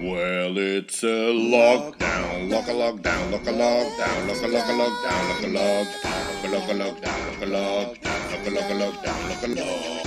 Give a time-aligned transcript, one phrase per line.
[0.00, 5.28] Well, it's a lockdown, lock a lockdown, lock a lockdown, lock a lock a lockdown,
[5.28, 9.42] lock a lockdown, lock a lockdown, lock a lockdown, lock a lock a lockdown, lock
[9.42, 10.00] a lockdown,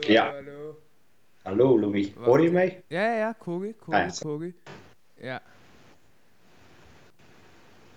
[0.00, 0.32] Hallo, Ja.
[0.34, 0.82] hallo.
[1.42, 2.82] Hallo Louis, hoor je mij?
[2.86, 4.08] Ja, ja, ja, ik hoor u, ik hoor Ah,
[5.14, 5.22] ja.
[5.26, 5.42] Ja,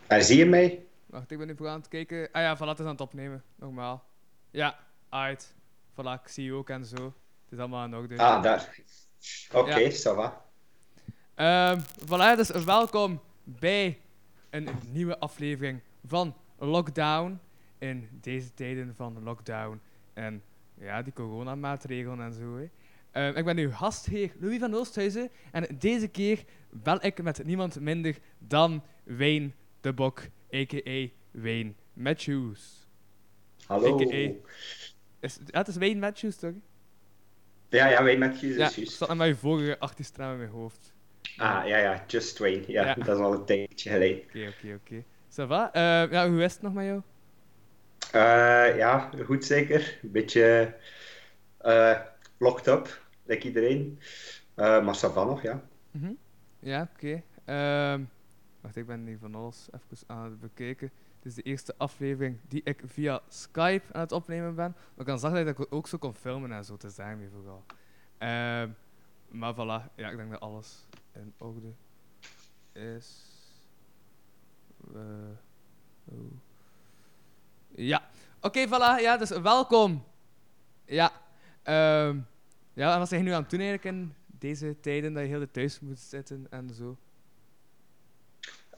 [0.08, 0.86] En zie je mij?
[1.06, 2.30] wacht, ik ben nu voor aan het kijken.
[2.32, 4.04] Ah ja, voilà, het is aan het opnemen, normaal.
[4.52, 4.80] Ja,
[5.10, 5.54] uit.
[5.92, 7.04] Voilà, ik zie je ook en zo.
[7.06, 8.18] Het is allemaal in orde.
[8.18, 8.78] Ah, daar.
[9.54, 9.90] Oké, Ja.
[9.92, 10.42] ça va.
[11.36, 14.00] Ehm, voilà, dus welkom bij
[14.50, 17.40] een nieuwe aflevering van Lockdown.
[17.78, 19.82] In deze tijden van lockdown
[20.14, 20.44] en
[20.80, 22.58] ja, die coronamaatregelen en zo.
[22.58, 22.70] Hè.
[23.12, 27.80] Ehm, ik ben uw gastheer Louis van Oosthuizen en deze keer bel ik met niemand
[27.80, 29.52] minder dan Wayne
[29.82, 30.20] de Bok,
[30.56, 31.08] a.k.a.
[31.32, 32.88] Wayne Matthews.
[33.66, 33.96] Hallo.
[33.96, 34.32] AKA.
[35.20, 36.54] Is, ja, het is Wayne Matthews, toch?
[37.70, 40.94] Ja, ja, met je Ja, ik zat met mijn vorige artiestnaam in mijn hoofd.
[41.38, 42.64] Ah, ja, ja, Just Wayne.
[42.68, 42.94] Ja, Ja.
[43.06, 44.24] dat is al een tijdje geleden.
[44.24, 45.04] Oké, oké, oké.
[45.30, 45.74] Ça va?
[45.74, 47.02] Ehm, ja, hoe is het nog met jou?
[48.14, 50.00] Eh, ja, goed zeker.
[50.04, 50.76] Een beetje
[51.58, 52.00] eh
[52.38, 54.00] locked up, like iedereen.
[54.56, 55.64] Eh, maar ça va nog, ja.
[55.92, 56.14] Mhm.
[56.60, 57.24] Ja, oké.
[57.46, 58.04] Ehm,
[58.62, 60.92] wacht, ik ben nu van alles even aan het bekijken.
[61.20, 64.76] Dit is de eerste aflevering die ik via Skype aan het opnemen ben.
[64.96, 67.64] Maar kan zeggen dat ik ook zo kon filmen en zo, te zijn daarmee vooral.
[68.18, 68.70] Ehm,
[69.28, 71.74] maar voilà, ja, ik denk dat alles in orde
[72.72, 73.32] is.
[76.06, 76.52] Oh.
[77.76, 78.02] Ja,
[78.42, 80.04] oké, voilà, ja, dus welkom.
[80.86, 81.12] Ja,
[81.64, 82.20] ehm,
[82.74, 85.30] ja, en wat zeg je nu aan het doen eigenlijk in deze tijden dat je
[85.30, 86.98] heel thuis moet zitten en zo?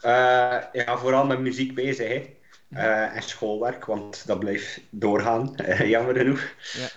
[0.02, 2.38] Eh, ja, vooral met muziek bezig, hè.
[2.72, 5.54] Eh, en schoolwerk, want dat blijft doorgaan,
[5.96, 6.54] jammer genoeg.
[6.72, 6.90] Ja.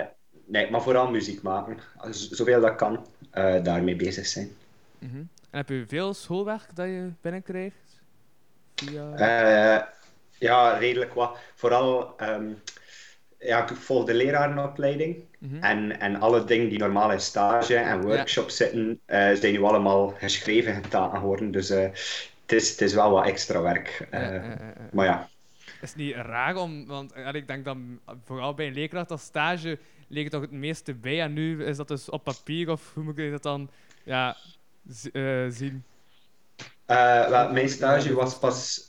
[0.00, 0.06] Eh,
[0.46, 1.78] nee, maar vooral muziek maken.
[2.10, 3.06] Z- Zoveel dat kan,
[3.62, 4.56] daarmee bezig zijn.
[4.98, 5.16] Mhm.
[5.50, 8.02] En heb je veel schoolwerk dat je binnenkrijgt?
[8.74, 9.88] Via...
[10.38, 11.38] Ja, redelijk wat.
[11.54, 12.46] Vooral, ehm,
[13.38, 15.24] ja, ik volg de lerarenopleiding.
[15.38, 15.62] Mhm.
[15.62, 20.08] En, en alle dingen die normaal in stage en workshops zitten, eh, zijn nu allemaal
[20.08, 21.50] geschreven gedaan geworden.
[21.50, 21.82] Dus eh,
[22.42, 24.08] het, is, het is wel wat extra werk.
[24.10, 24.58] Ja.
[24.92, 25.28] Maar ja,
[25.80, 27.76] Is het niet raar om, want ik denk dat
[28.24, 29.78] vooral bij een leerkracht als stage
[30.08, 33.02] leek het toch het meeste bij en nu is dat dus op papier of hoe
[33.02, 33.70] moet ik dat dan
[34.04, 34.36] ja,
[35.48, 35.84] zien?
[36.86, 38.87] Wel, mijn stage was pas.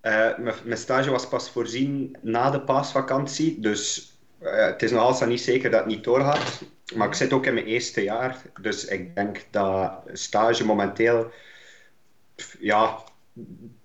[0.00, 3.60] Eh, mijn, stage was pas voorzien na de paasvakantie.
[3.60, 6.62] Dus eh, het is nog altijd niet zeker dat het niet doorgaat.
[6.94, 8.42] Maar ik zit ook in mijn eerste jaar.
[8.60, 11.30] Dus ik denk dat stage momenteel.
[12.58, 12.98] Ja,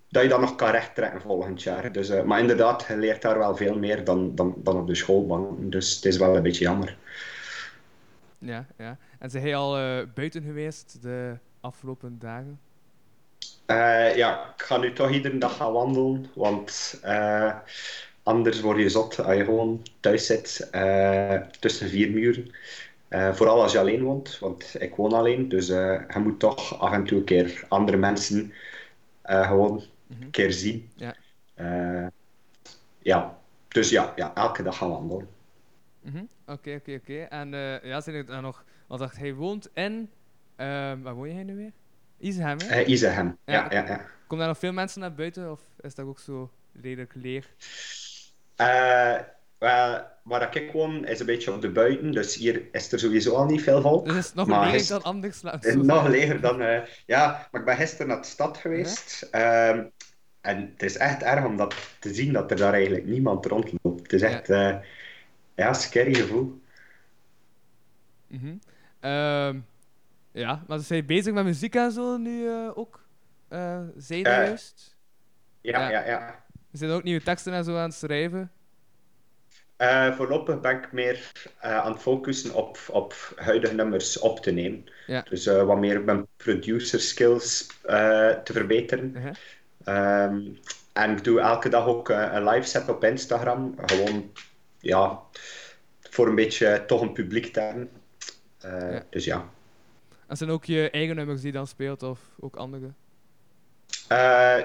[0.09, 1.91] dat je dat nog kan rechttrekken volgend jaar.
[1.91, 4.95] Dus, eh, maar inderdaad, je leert daar wel veel meer dan, dan, dan op de
[4.95, 5.71] schoolbank.
[5.71, 6.97] Dus het is wel een beetje jammer.
[8.37, 8.97] Ja, ja.
[9.19, 9.71] En zijn jij al
[10.13, 12.59] buiten geweest de afgelopen dagen?
[13.65, 17.57] Eh, ja, ik ga nu toch iedere dag gaan wandelen, want eh,
[18.23, 22.51] anders word je zot als je gewoon thuis zit eh, tussen vier muren.
[23.35, 27.03] Vooral als je alleen woont, want ik woon alleen, dus je moet toch af en
[27.05, 28.53] toe een keer andere mensen
[29.23, 30.21] gewoon Mhm.
[30.21, 30.89] een keer zien.
[30.95, 31.15] Ja.
[32.99, 33.37] Ja,
[33.67, 35.27] dus ja, ja, elke dag gaan wandelen.
[36.01, 36.23] Mhm.
[36.45, 37.19] Oké, oké, oké.
[37.21, 37.49] En
[37.83, 40.09] ja, zijn er dan nog, want hij woont in,
[41.03, 41.71] waar woon jij nu weer?
[42.19, 42.83] Isenhem, hè?
[42.83, 43.53] Izehem, Ja.
[43.53, 43.97] ja, ja, ja.
[44.27, 46.51] Komen daar nog veel mensen naar buiten of is dat ook zo
[46.81, 47.47] redelijk leeg?
[48.55, 49.19] Eh,
[49.57, 53.35] wel, waar ik woon is een beetje op de buiten, dus hier is er sowieso
[53.35, 54.05] al niet veel volk.
[54.05, 55.43] Dus is het nog Maar leger dan anders?
[55.43, 56.57] Eh, Nog leger dan...
[57.05, 59.27] ja, maar ik ben gisteren naar de stad geweest.
[59.31, 59.83] Ehm,
[60.41, 64.01] en het is echt erg om dat te zien dat er daar eigenlijk niemand rondloopt.
[64.01, 64.27] Het is Ja.
[64.27, 64.47] echt...
[65.55, 66.61] ja, een scary gevoel.
[68.27, 68.55] Mhm.
[68.99, 69.59] Ehm,
[70.33, 73.05] ja, maar zijn je bezig met muziek en zo nu eh, ook?
[73.47, 74.95] Eh, juist?
[75.61, 75.89] Ja, Ja.
[75.89, 76.27] ja, ja.
[76.71, 78.51] Er zijn ook nieuwe teksten en zo aan het schrijven.
[79.75, 84.83] Eh, voorlopig ben ik meer aan het focussen op, op huidige nummers op te nemen.
[85.07, 85.21] Ja.
[85.29, 87.67] Dus wat meer mijn producer skills
[88.43, 89.15] te verbeteren.
[89.15, 89.33] Uh-huh.
[89.83, 90.41] Ehm,
[90.93, 93.75] en ik doe elke dag ook een live set op Instagram.
[93.85, 94.31] Gewoon,
[94.79, 95.19] ja,
[96.01, 97.89] voor een beetje toch een publiek te hebben.
[98.59, 99.03] Ja.
[99.09, 99.49] Dus ja.
[100.33, 102.91] En zijn ook je eigen nummers die je dan speelt of ook andere?
[104.07, 104.57] Eh,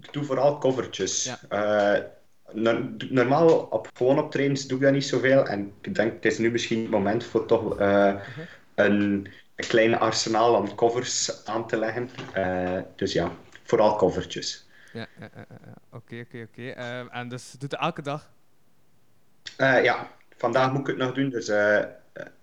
[0.00, 1.24] ik doe vooral covertjes.
[1.24, 1.38] Ja.
[1.48, 2.04] Eh,
[2.52, 5.46] no- normaal op gewoon optredens doe ik dat niet zoveel.
[5.46, 8.14] En ik denk, het is nu misschien het moment voor toch eh,
[8.74, 12.10] een, een klein arsenaal aan covers aan te leggen.
[12.96, 13.32] Dus ja,
[13.62, 14.66] vooral covertjes.
[14.92, 15.06] Ja,
[15.92, 16.70] oké, oké, oké.
[17.10, 18.30] En dus doet het elke dag?
[19.56, 21.30] Ja, vandaag moet ik het nog doen.
[21.30, 21.50] Dus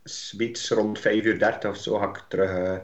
[0.03, 2.77] zoiets rond 5 uur 30 of zo ga ik terug eh,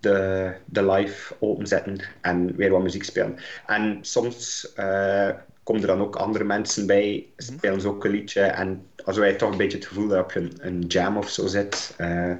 [0.00, 3.38] de, de live openzetten en weer wat muziek spelen.
[3.66, 5.30] En soms eh,
[5.62, 8.40] komen er dan ook andere mensen bij, spelen ze ook een liedje.
[8.42, 11.46] En als wij toch een beetje het gevoel dat je een, een jam of zo
[11.46, 11.94] zit.
[11.96, 12.34] eh,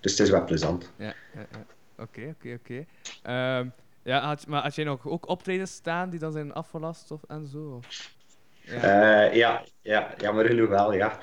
[0.00, 0.92] dus het is wel plezant.
[0.96, 1.14] Ja.
[1.98, 2.84] Oké, oké, oké.
[3.22, 3.68] Ehm,
[4.02, 7.46] Ja, had, maar had jij nog ook optredens staan die dan zijn afgelast of, en
[7.46, 7.58] zo?
[7.76, 8.12] Of?
[8.60, 9.22] Ja.
[9.22, 11.18] Ja, ja, jammer genoeg wel, ja.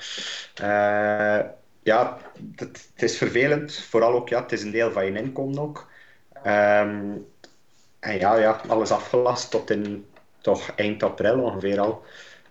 [1.82, 2.18] Ja,
[2.56, 3.74] het, is vervelend.
[3.74, 5.90] Vooral ook, ja, het is een deel van je inkomen ook.
[6.42, 7.10] Ehm,
[7.98, 10.06] en ja, ja, alles afgelast tot in
[10.40, 12.04] toch eind april ongeveer al.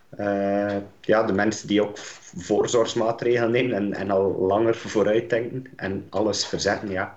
[0.10, 1.98] Eh, ja, de mensen die ook
[2.36, 7.16] voorzorgsmaatregelen nemen en, en al langer vooruit denken en alles verzetten, ja.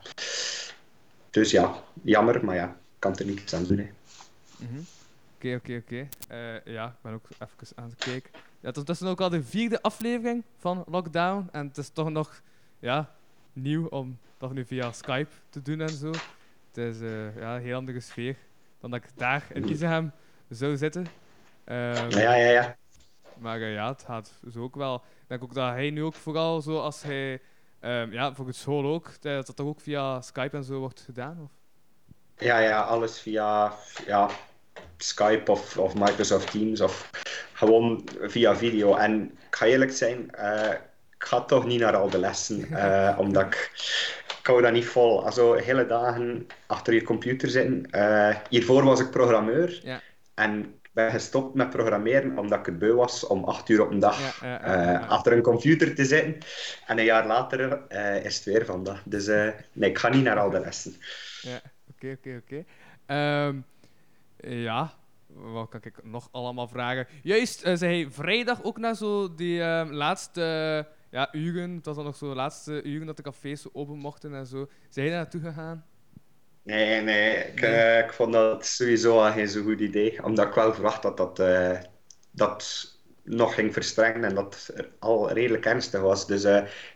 [1.31, 3.79] Dus ja, jammer, maar ja, kan er niets aan doen.
[3.79, 3.91] Hè.
[4.57, 4.81] Mhm.
[5.45, 6.09] Oké, oké, oké.
[6.29, 8.31] Eh, Ja, ik ben ook even aan het kijken.
[8.61, 11.49] Ja, het is ook al de vierde aflevering van Lockdown.
[11.53, 12.43] En het is toch nog
[12.79, 13.15] ja,
[13.53, 16.11] nieuw om dat nu via Skype te doen en zo.
[16.69, 18.37] Het is eh, ja, een heel andere sfeer
[18.81, 20.13] dan dat ik daar in Isegem
[20.49, 21.07] zou zitten.
[21.65, 22.77] Ehm, Ja, ja, ja.
[23.39, 24.95] Maar eh, ja, het gaat zo ook wel.
[24.95, 27.41] Ik denk ook dat hij nu ook vooral zo als hij...
[27.81, 31.01] ehm, ja, voor het school ook, dat dat toch ook via Skype en zo wordt
[31.01, 31.41] gedaan?
[31.43, 31.51] Of?
[32.37, 33.73] Ja, ja, alles via
[34.07, 34.31] ja,
[35.05, 37.11] Skype of, of Microsoft Teams of
[37.53, 38.95] gewoon via video.
[38.97, 40.71] En ik ga eerlijk zijn, eh,
[41.17, 43.71] ik ga toch niet naar al de lessen, eh, omdat ik,
[44.41, 45.25] ik hou dat niet vol.
[45.25, 47.91] Also, hele dagen achter je computer zitten.
[47.91, 50.01] Eh, hiervoor was ik programmeur Ja.
[50.35, 53.91] en ik ben gestopt met programmeren omdat ik het beu was om acht uur op
[53.91, 56.39] een dag Ja, ja, achter een computer te zitten.
[56.87, 57.83] En een jaar later
[58.25, 58.97] is het weer van dat.
[59.05, 59.27] Dus
[59.73, 60.95] nee, ik ga niet naar al de lessen.
[61.41, 61.61] Ja,
[61.91, 62.65] oké, oké, oké.
[63.07, 63.57] Ehm,
[64.47, 64.93] Ja,
[65.27, 67.07] wat kan ik nog allemaal vragen?
[67.23, 72.05] Juist, eh zei vrijdag ook naar zo die ehm, laatste ja, uren, het was dan
[72.05, 74.69] nog zo de laatste uren dat de cafés open mochten en zo.
[74.89, 75.85] Zijn daar naartoe gegaan?
[76.63, 80.25] Nee, nee, ik, eh, ik vond dat sowieso al geen zo goed idee.
[80.25, 81.79] Omdat ik wel verwacht dat dat, eh,
[82.31, 82.93] dat
[83.23, 86.27] nog ging verstrengen en dat al redelijk ernstig was.
[86.27, 86.45] Dus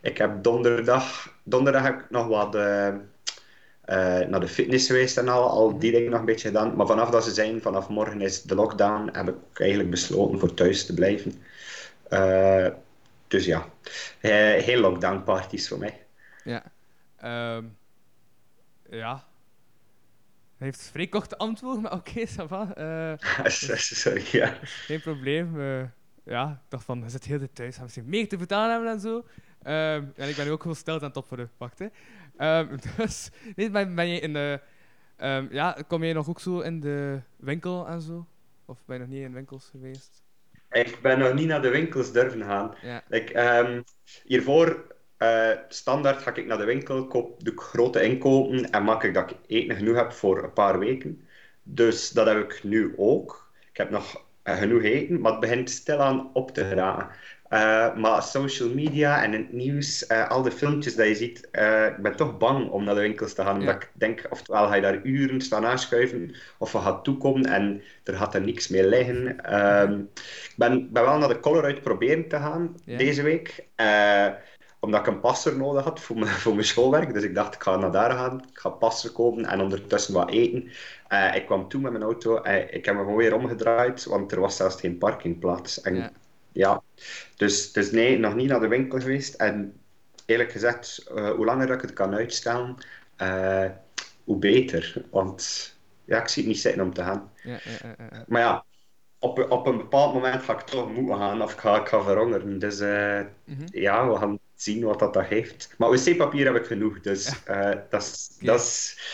[0.03, 2.55] ik heb donderdag, donderdag heb ik nog wat
[3.89, 6.77] eh, naar de fitness geweest en al, al die dingen nog een beetje gedaan.
[6.77, 10.55] Maar vanaf dat ze zijn, vanaf morgen is de lockdown, heb ik eigenlijk besloten voor
[10.55, 11.43] thuis te blijven.
[12.09, 12.67] Eh,
[13.29, 13.69] dus ja,
[14.21, 16.07] eh, geen lockdown parties voor mij.
[16.45, 16.63] Ja.
[17.17, 17.65] Ehm,
[18.91, 19.27] ja.
[20.57, 22.75] Hij heeft vrij korte antwoord, maar oké, ça va.
[22.75, 23.47] Eh,
[23.77, 24.59] Sorry, ja.
[24.63, 25.61] Geen probleem.
[26.25, 28.91] ja, ik dacht van, je zit heel de tijd thuis, misschien meer te betalen hebben
[28.91, 29.25] en zo.
[29.69, 31.51] Ehm, en ik ben nu ook gesteld aan het opvoeden.
[31.57, 31.87] Wacht, hè.
[32.37, 34.61] Ehm, dus, nee, ben, ben je in de...
[35.17, 38.27] ehm, ja, kom je nog ook zo in de winkel en zo?
[38.65, 40.23] Of ben je nog niet in winkels geweest?
[40.71, 42.75] Ik ben nog niet naar de winkels durven gaan.
[42.83, 43.03] Ja.
[44.25, 49.15] Hiervoor, eh, standaard ga ik naar de winkel, koop, ik grote inkopen en maak ik
[49.15, 51.29] dat ik eten genoeg heb voor een paar weken.
[51.63, 53.53] Dus dat heb ik nu ook.
[53.71, 57.17] Ik heb nog eh, genoeg eten, maar het begint stilaan op te geraken.
[57.49, 61.87] Eh, maar social media en het nieuws, eh, al de filmpjes dat je ziet, eh,
[61.87, 63.55] ik ben toch bang om naar de winkels te gaan.
[63.55, 63.61] Ja.
[63.61, 67.83] Omdat ik denk, oftewel ga je daar uren staan aanschuiven, of je gaat toekomen en
[68.05, 69.45] er gaat er niks meer liggen.
[69.45, 72.97] Ehm, ik ben, ben wel naar de Color proberen te gaan Ja.
[72.97, 73.67] deze week.
[74.81, 77.13] omdat ik een passer nodig had voor mijn, voor mijn schoolwerk.
[77.13, 78.45] Dus ik dacht, ik ga naar daar gaan.
[78.53, 80.71] Ik ga passer kopen en ondertussen wat eten.
[81.35, 82.43] Ik kwam toe met mijn auto.
[82.43, 85.81] en ik heb me gewoon weer omgedraaid, want er was zelfs geen parkingplaats.
[85.81, 86.11] En Ja.
[86.53, 86.83] Ja,
[87.37, 89.35] dus, dus nee, nog niet naar de winkel geweest.
[89.35, 89.81] En
[90.27, 92.75] eerlijk gezegd, eh, hoe langer dat ik het kan uitstellen,
[93.17, 93.71] eh,
[94.25, 95.05] hoe beter.
[95.11, 97.33] Want ja, ik zie het niet zitten om te gaan.
[97.43, 98.25] Ja, ja, ja.
[98.29, 98.65] Maar ja,
[99.19, 102.03] op, op een bepaald moment ga ik toch moeten gaan of ik ga, ik ga
[102.03, 102.59] verhongeren.
[102.59, 103.67] Dus eh, Mhm.
[103.71, 105.75] ja, we gaan zien wat dat, dat heeft.
[105.79, 107.45] Maar wc-papier heb ik genoeg, dus
[107.91, 108.03] dat
[108.41, 109.07] is,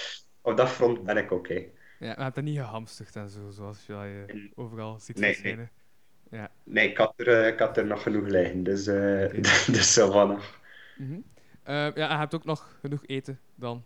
[0.43, 1.55] op dat front ben ik oké.
[1.99, 4.25] Ja, maar je hebt dat niet gehamsterd en zo, zoals je
[4.55, 5.71] overal ziet Nee, verschijnen.
[6.31, 6.51] Ja.
[6.63, 9.43] Nee, ik had, er, eh, ik had er nog genoeg liggen, dus, eh
[9.75, 10.59] dus zo van nog.
[10.97, 11.19] Mhm.
[11.63, 13.85] Eh, ja, je hebt ook nog genoeg eten dan,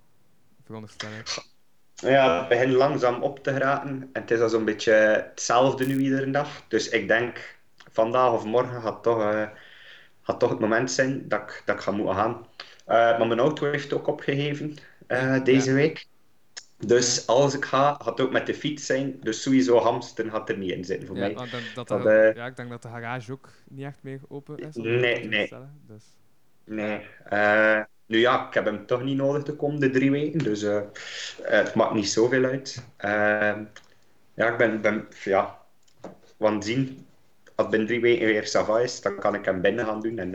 [0.64, 1.56] veronderstel ik.
[1.94, 4.10] Ja, het begint langzaam op te geraken.
[4.12, 6.62] En het is al zo'n beetje hetzelfde nu iedere dag.
[6.68, 7.58] Dus ik denk,
[7.90, 9.48] vandaag of morgen gaat toch, eh,
[10.22, 12.46] gaat toch het moment zijn dat ik, dat ik ga moeten gaan.
[12.86, 14.76] Maar mijn auto heeft ook opgegeven
[15.44, 16.06] deze week.
[16.86, 19.16] Dus als ik ga, gaat het ook met de fiets zijn.
[19.20, 21.48] Dus sowieso hamster gaat er niet in zitten voor Ja, mij.
[21.74, 24.74] dat eh, ja, ik denk dat de garage ook niet echt meer open is.
[24.74, 25.52] Nee, nee.
[25.86, 26.04] Dus.
[26.64, 27.00] Nee.
[27.24, 30.38] Eh, nu ja, ik heb hem toch niet nodig te komen de drie weken.
[30.38, 30.80] Dus eh,
[31.42, 32.84] het maakt niet zoveel uit.
[32.96, 33.56] Eh,
[34.34, 35.58] ja, ik ben, ben ja,
[36.36, 37.06] want zien.
[37.54, 40.18] Als binnen drie weken weer Sava is, dan kan ik hem binnen gaan doen.
[40.18, 40.30] En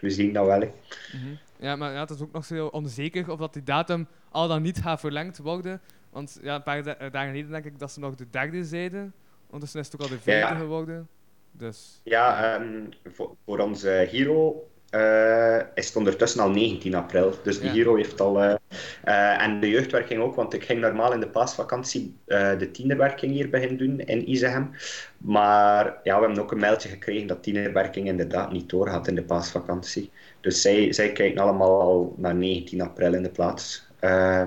[0.00, 0.58] we zien dat wel.
[0.58, 1.34] Mhm.
[1.58, 4.62] Ja, maar ja, het is ook nog zo onzeker of dat die datum al dan
[4.62, 5.80] niet gaat verlengd worden.
[6.10, 8.64] Want ja, een paar da- eh, dagen geleden denk ik dat ze nog de derde
[8.64, 9.14] zeiden.
[9.46, 10.60] Ondertussen is het ook al de vijfde Ja.
[10.60, 11.08] geworden.
[11.52, 17.34] Dus Ja, ehm, voor, voor onze Hero eh, is het ondertussen al 19 april.
[17.42, 17.72] Dus de Ja.
[17.72, 18.42] Hero heeft al.
[18.42, 22.16] eh, en de jeugdwerking ook, want ik ging normaal in de paasvakantie
[22.58, 24.70] de tienerwerking hier beginnen doen in Izegem.
[25.18, 29.22] Maar ja, we hebben ook een mailtje gekregen dat tienerwerking inderdaad niet doorgaat in de
[29.22, 30.10] paasvakantie.
[30.40, 33.85] Dus zij, zij kijken allemaal al naar 19 april in de plaats.
[33.98, 34.40] Eh,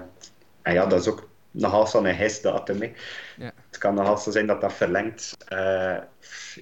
[0.62, 2.82] en ja, dat is ook nogal zo'n hesdatum.
[2.82, 2.94] hè.
[3.38, 3.52] Ja.
[3.70, 5.36] Het kan nogal zo zijn dat dat verlengt.
[5.48, 5.98] Eh,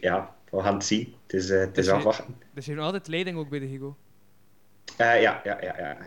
[0.01, 1.15] ja, we gaan het zien.
[1.24, 2.36] Het is, eh, het Dus is je- afwachten.
[2.53, 3.98] Dus je hebt nog altijd leiding ook bij de Higo.
[4.98, 5.98] Ja, ja, ja, ja.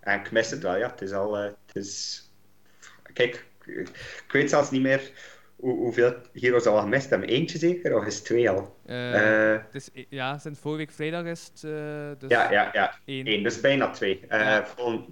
[0.00, 0.90] En ik mis het wel, ja.
[0.90, 1.34] Het is al...
[1.34, 2.22] het is...
[3.12, 3.46] Kijk,
[4.26, 5.10] ik weet zelfs niet meer
[5.62, 7.28] hoe, hoeveel heroes al gemist hebben.
[7.28, 8.76] Eentje zeker, of is het twee al?
[8.86, 12.70] Eh, Eh, dus, eh, ja, sinds vorige week vrijdag is het eh, dus ja, ja,
[12.72, 12.98] ja.
[13.04, 13.26] één.
[13.28, 14.24] Eén, dus bijna twee.
[14.28, 14.66] Ja.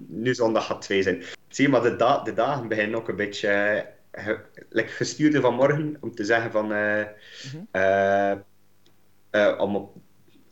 [0.08, 1.22] nu zondag gaat twee zijn.
[1.48, 3.86] Zie je, maar de, da de dagen beginnen ook een beetje...
[4.12, 6.66] ge- like gestuurde vanmorgen om te zeggen van...
[6.66, 8.38] Mhm.
[9.58, 9.96] om op,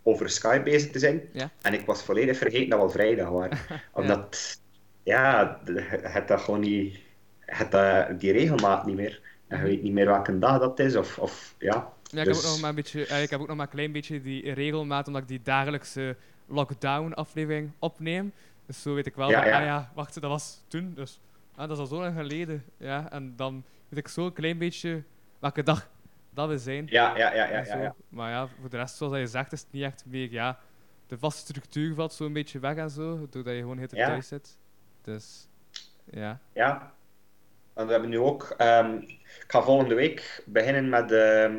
[0.02, 1.22] over Skype bezig te zijn.
[1.32, 1.50] Ja.
[1.62, 3.58] En ik was volledig vergeten dat we al vrijdag waren.
[3.92, 4.60] Omdat,
[5.02, 5.60] ja,
[6.02, 6.98] het dat gewoon niet...
[7.40, 9.20] Het dat, die regelmaat niet meer.
[9.48, 9.72] En je Mhm.
[9.72, 10.96] weet niet meer welke dag dat is.
[10.96, 11.92] Of, of ja...
[12.10, 13.66] Ja, ik, heb ook Dus- nog maar een beetje, eh, ik heb ook nog maar
[13.66, 18.32] een klein beetje die regelmaat, omdat ik die dagelijkse lockdown-aflevering opneem.
[18.66, 19.58] Dus zo weet ik wel Ja, ja.
[19.58, 21.20] ah ja, wacht, dat was toen, dus
[21.54, 22.64] ah, dat is al zo lang geleden.
[22.76, 25.02] Ja, en dan weet ik zo een klein beetje
[25.38, 25.88] welke dag
[26.30, 26.86] dat we zijn.
[26.90, 27.78] Ja, ja, ja, ja, ja, zo.
[27.78, 27.94] ja.
[28.08, 30.58] Maar ja, voor de rest, zoals je zegt, is het niet echt meer, ja,
[31.06, 34.06] de vaste structuur valt zo'n beetje weg en zo, doordat je gewoon heel Ja.
[34.06, 34.56] thuis zit.
[35.02, 35.48] Dus,
[36.10, 36.40] ja.
[36.52, 36.92] Ja.
[37.78, 38.54] En we hebben nu ook...
[38.56, 41.12] ehm, ik ga volgende week beginnen met...
[41.12, 41.54] ehm,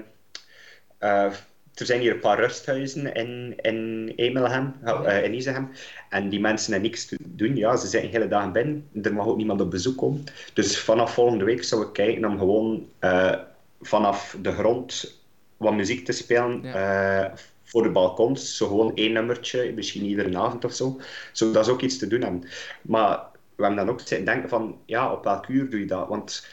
[0.97, 1.31] eh,
[1.73, 5.69] er zijn hier een paar rusthuizen in, in Emelhem, eh, in Izegem.
[6.09, 7.55] En die mensen hebben niks te doen.
[7.55, 8.89] Ja, ze zitten hele dagen binnen.
[9.03, 10.23] Er mag ook niemand op bezoek komen.
[10.53, 13.39] Dus vanaf volgende week zou ik kijken om gewoon eh,
[13.81, 15.21] vanaf de grond
[15.57, 16.61] wat muziek te spelen
[17.63, 18.57] voor de balkons.
[18.57, 20.99] Zo gewoon één nummertje, misschien iedere avond of zo.
[21.31, 22.43] Zodat ze ook iets te doen hebben.
[22.81, 23.28] Maar
[23.59, 26.07] we hebben dan ook zitten denken van, ja, op welk uur doe je dat?
[26.07, 26.47] Want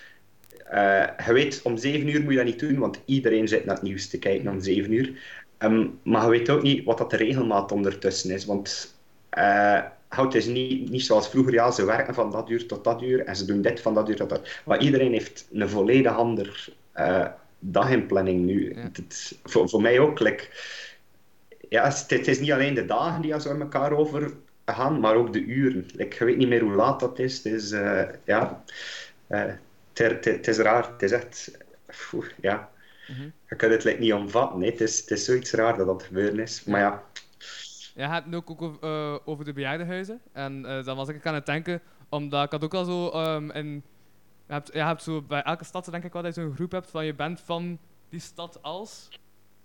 [0.64, 3.74] eh, je weet, om zeven uur moet je dat niet doen, want iedereen zit naar
[3.74, 5.20] het nieuws te kijken om zeven uur.
[5.58, 8.94] Ehm, maar je weet ook niet wat dat de regelmaat ondertussen is, want
[9.28, 13.02] eh, het is niet, niet zoals vroeger, ja, ze werken van dat uur tot dat
[13.02, 16.16] uur en ze doen dit van dat uur tot dat Maar iedereen heeft een volledig
[16.16, 17.26] ander eh
[17.58, 18.74] daginplanning nu.
[18.74, 18.80] Ja.
[18.80, 20.44] Het- voor, voor mij ook, like,
[21.68, 24.32] ja, het, het is niet alleen de dagen die zo in elkaar over
[24.74, 25.86] gaan, maar ook de uren.
[25.94, 27.36] Like, je weet niet meer hoe laat dat is.
[27.36, 28.64] Het is, eh, ja,
[29.26, 29.52] eh,
[29.94, 30.90] het, is raar.
[30.92, 31.58] Het is echt,
[32.40, 32.70] ja.
[33.06, 33.30] Mhm.
[33.48, 34.62] Je kunt het like, niet omvatten.
[34.62, 36.64] Het, is, het is zoiets raar dat dat gebeuren is.
[36.64, 37.02] Maar ja,
[37.94, 40.22] Ja, je hebt het ook, ook over, eh, over de bejaardenhuizen.
[40.32, 43.50] En eh, dan was ik aan het denken, omdat ik had ook al zo ehm
[43.50, 43.84] in...
[44.46, 46.70] Je hebt, je hebt zo bij elke stad denk ik wel dat je zo'n groep
[46.72, 49.08] hebt van je bent van die stad als.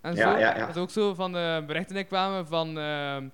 [0.02, 0.38] En Ja, zo.
[0.40, 0.66] ja, ja.
[0.66, 2.78] Dat is ook zo van eh, berichten die kwamen van...
[2.78, 3.28] ehm,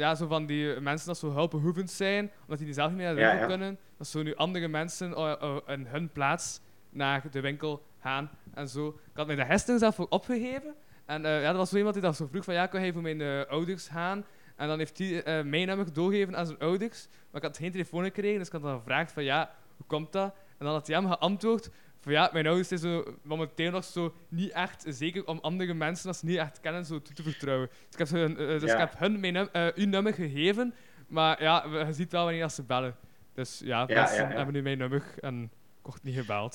[0.00, 3.14] ja, zo van die mensen dat zo hulpbehoevend zijn, omdat die zelf niet meer naar
[3.14, 3.46] de winkel ja.
[3.46, 3.78] kunnen.
[3.96, 8.68] Dat zo nu andere mensen eh, eh, in hun plaats naar de winkel gaan en
[8.68, 8.88] zo.
[8.88, 10.74] Ik had mij de hesting zelf voor opgegeven.
[11.06, 12.92] En eh, ja, dat was zo iemand die dat zo vroeg van ja, kan hij
[12.92, 14.24] voor mijn ouders gaan?
[14.60, 17.08] En dan heeft hij eh, mijn nummer doorgegeven aan zijn ouders.
[17.10, 20.12] Maar ik had geen telefoon gekregen, dus ik had dan gevraagd van ja, hoe komt
[20.12, 20.34] dat?
[20.58, 24.14] En dan had hij hem geantwoord van ja, mijn ouders zijn zo momenteel nog zo
[24.28, 27.68] niet echt zeker om andere mensen dat ze niet echt kennen zo toe te vertrouwen.
[27.68, 28.72] Dus ik heb, hun, eh, dus Ja.
[28.72, 30.74] ik heb hun mijn eh, uw nummer gegeven,
[31.08, 32.96] maar ja, je ziet wel wanneer dat ze bellen.
[33.34, 35.42] Dus ja, Ja, hebben nu mijn nummer en
[35.78, 36.54] ik word niet gebeld.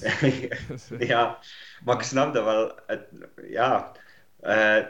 [0.68, 1.38] Dus, ja,
[1.84, 2.80] maar ik snap dat wel.
[2.88, 3.02] Het,
[3.50, 3.92] ja,
[4.40, 4.84] eh,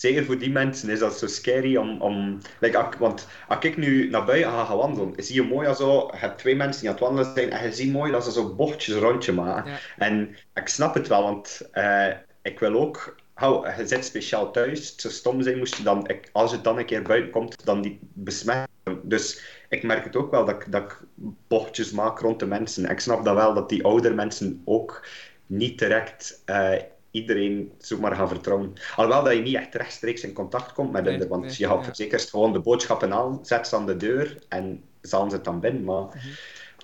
[0.00, 2.00] zeker voor die mensen is dat zo scary om.
[2.00, 5.78] om like, want als ik nu naar buiten ga gaan wandelen, zie je mooi als
[5.78, 6.08] zo.
[6.12, 8.32] Je hebt twee mensen die aan het wandelen zijn en je ziet mooi dat ze
[8.32, 9.70] zo bochtjes rondje maken.
[9.70, 9.78] Ja.
[9.98, 12.08] En ik snap het wel, want eh,
[12.42, 13.16] ik wil ook.
[13.34, 14.90] Hou, je zit speciaal thuis.
[14.90, 17.64] Het zou stom zijn moest je dan, ik, als het dan een keer buiten komt,
[17.64, 18.68] dan die besmetten.
[19.02, 21.00] Dus ik merk het ook wel dat ik, dat ik
[21.48, 22.90] bochtjes maak rond de mensen.
[22.90, 25.06] Ik snap dat wel dat die oudere mensen ook
[25.46, 26.72] niet direct eh,
[27.10, 28.72] iedereen zomaar gaan vertrouwen.
[28.96, 31.66] Alhoewel dat je niet echt rechtstreeks in contact komt met Nee, hen, want nee, je
[31.66, 31.84] gaat ja.
[31.84, 35.60] verzekerd gewoon de boodschappen aan, zet ze aan de deur en zal ze het dan
[35.60, 35.84] binnen.
[35.84, 36.24] Maar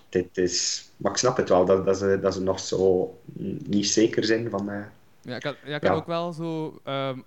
[0.09, 0.89] dit is...
[0.97, 3.13] Maar ik snap het wel, dat, dat, ze, dat ze nog zo
[3.67, 4.69] niet zeker zijn van...
[4.69, 4.83] eh,
[5.21, 5.89] Ja, ik had, ja, ik Ja.
[5.89, 7.19] had ook wel zo ehm,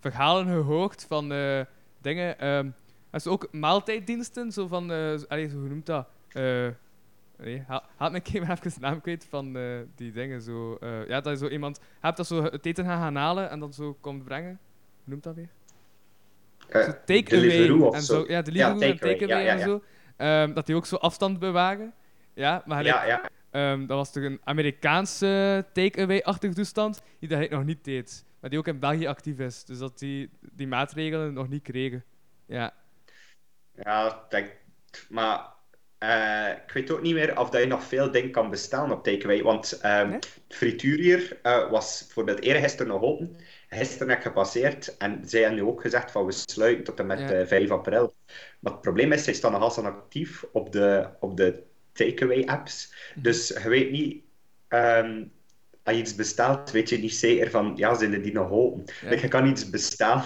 [0.00, 1.60] verhalen gehoord van eh,
[2.02, 2.38] dingen.
[2.38, 2.66] ehm
[3.10, 6.06] er zijn ook maaltijddiensten, zo van, eh zo- allee, zo hoe noemt dat?
[7.38, 10.42] Nee, ha- haat me een keer maar even de naam kwijt van eh, die dingen.
[10.42, 13.60] Zo, eh, ja, dat je zo iemand hebt dat zo het eten gaan halen en
[13.60, 14.58] dan zo komt brengen.
[15.04, 15.48] Hoe noemt dat weer?
[17.66, 18.24] Zo of en zo.
[18.28, 19.64] Ja, en take-away ja, ja, en ja.
[19.64, 19.82] zo.
[20.16, 21.94] Ehm, dat die ook zo afstand bewagen.
[22.34, 23.30] Ja, maar gelijk, Ja, ja.
[23.50, 28.24] Ehm, dat was toch een Amerikaanse take-away-achtige toestand die dat hij nog niet deed.
[28.40, 29.64] Maar die ook in België actief is.
[29.64, 32.04] Dus dat die die maatregelen nog niet kregen.
[32.46, 32.74] Ja.
[33.72, 34.56] Ja, denk,
[35.08, 35.56] maar
[35.98, 39.04] eh, ik weet ook niet meer of dat je nog veel dingen kan bestellen op
[39.04, 39.42] takeaway.
[39.42, 40.14] Want ehm Nee?
[40.18, 43.36] het frituur hier eh, was bijvoorbeeld eergisteren nog open.
[43.68, 47.06] Gisteren heb ik gepasseerd en zij hebben nu ook gezegd van we sluiten tot en
[47.06, 47.30] met Ja.
[47.30, 48.14] eh, 5 april.
[48.60, 51.62] Maar het probleem is, zij staan nog altijd actief op de, op de
[51.92, 52.94] takeaway apps.
[53.14, 54.22] Dus je weet niet,
[54.68, 55.24] ehm,
[55.82, 58.84] als je iets bestelt, weet je niet zeker van ja, zijn die nog open?
[59.02, 59.08] Ja.
[59.08, 60.22] Like, je kan iets bestellen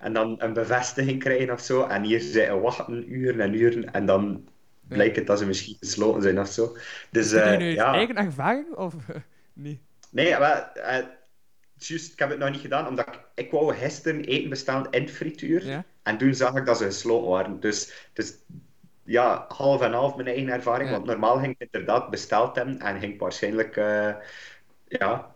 [0.00, 1.82] en dan een bevestiging krijgen of zo.
[1.82, 3.92] En hier zitten wachten uren en uren.
[3.92, 4.48] En dan
[4.88, 6.76] blijkt het dat ze misschien gesloten zijn of zo.
[7.10, 7.92] Dus Heb je eh, nu ja.
[7.92, 9.16] eigen ervaring of eh,
[9.52, 9.80] niet?
[10.10, 11.04] Nee, maar eh,
[11.74, 15.08] juist, ik heb het nog niet gedaan, omdat ik, ik wou gisteren eten bestellen in
[15.08, 15.66] frituur.
[15.66, 15.84] Ja?
[16.02, 17.60] En toen zag ik dat ze gesloten waren.
[17.60, 18.34] Dus, dus
[19.06, 20.88] ja, half en half mijn eigen ervaring.
[20.88, 20.94] Ja.
[20.94, 24.14] Want normaal ging ik inderdaad besteld hebben en ging ik waarschijnlijk eh,
[24.88, 25.34] ja,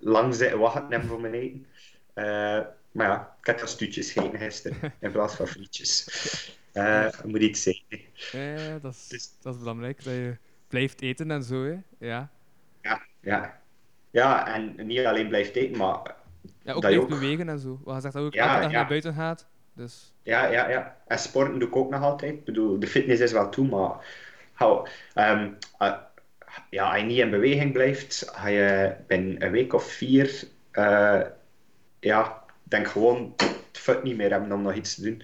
[0.00, 1.66] lang zitten wachten voor mijn eten.
[2.14, 2.60] Eh,
[2.92, 6.04] maar ja, ik heb dat stuutjes gegeten gisteren in plaats van frietjes.
[6.72, 8.00] Eh moet iets zeggen.
[8.32, 10.04] Ja, dat is, Dus- dat is belangrijk.
[10.04, 10.36] Dat je
[10.68, 11.64] blijft eten en zo.
[11.64, 11.76] Hè.
[11.98, 12.30] Ja.
[12.82, 13.60] Ja, ja.
[14.10, 16.14] ja, en niet alleen blijft eten, maar
[16.62, 17.80] ja, ook blijft ook- bewegen en zo.
[17.84, 18.76] Want je zegt dat ook Ja, elke dag ja.
[18.78, 19.46] naar buiten gaat.
[19.74, 20.96] Dus Ja, ja, ja.
[21.06, 22.32] En sporten doe ik ook nog altijd.
[22.32, 24.06] Ik bedoel, de fitness is wel toe, maar
[24.52, 25.92] hou, ehm, eh,
[26.70, 31.20] ja, als je niet in beweging blijft, als je binnen een week of vier, eh,
[32.00, 35.22] ja, denk gewoon het fut niet meer hebben om nog iets te doen.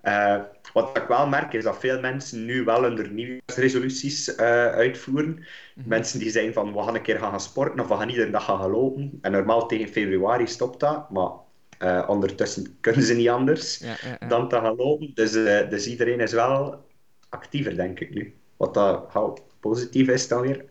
[0.00, 0.36] Eh,
[0.72, 5.44] wat ik wel merk is dat veel mensen nu wel hun nieuwsresoluties eh uitvoeren.
[5.74, 8.30] Mensen die zijn van we gaan een keer gaan, gaan sporten of we gaan iedere
[8.30, 9.18] dag gaan, gaan lopen.
[9.20, 11.30] En normaal tegen februari stopt dat, maar
[11.78, 14.28] eh, ondertussen kunnen ze niet anders ja, ja, ja.
[14.28, 15.10] dan te gaan lopen.
[15.14, 15.32] Dus,
[15.70, 16.84] dus iedereen is wel
[17.28, 18.34] actiever, denk ik nu.
[18.56, 20.64] Wat dat positief is dan weer.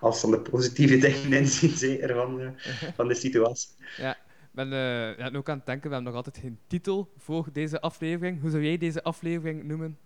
[0.00, 2.54] Als dan de positieve dingen inzien, zeker van,
[2.96, 3.68] van de situatie.
[3.96, 4.23] Ik
[4.54, 7.80] ben eh, ja, ook aan het denken, we hebben nog altijd geen titel voor deze
[7.80, 8.40] aflevering.
[8.40, 9.98] Hoe zou jij deze aflevering noemen?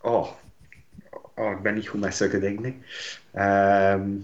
[0.00, 0.28] Oh.
[1.34, 2.82] oh, ik ben niet goed met zulke dingen.
[3.32, 4.16] Ehm,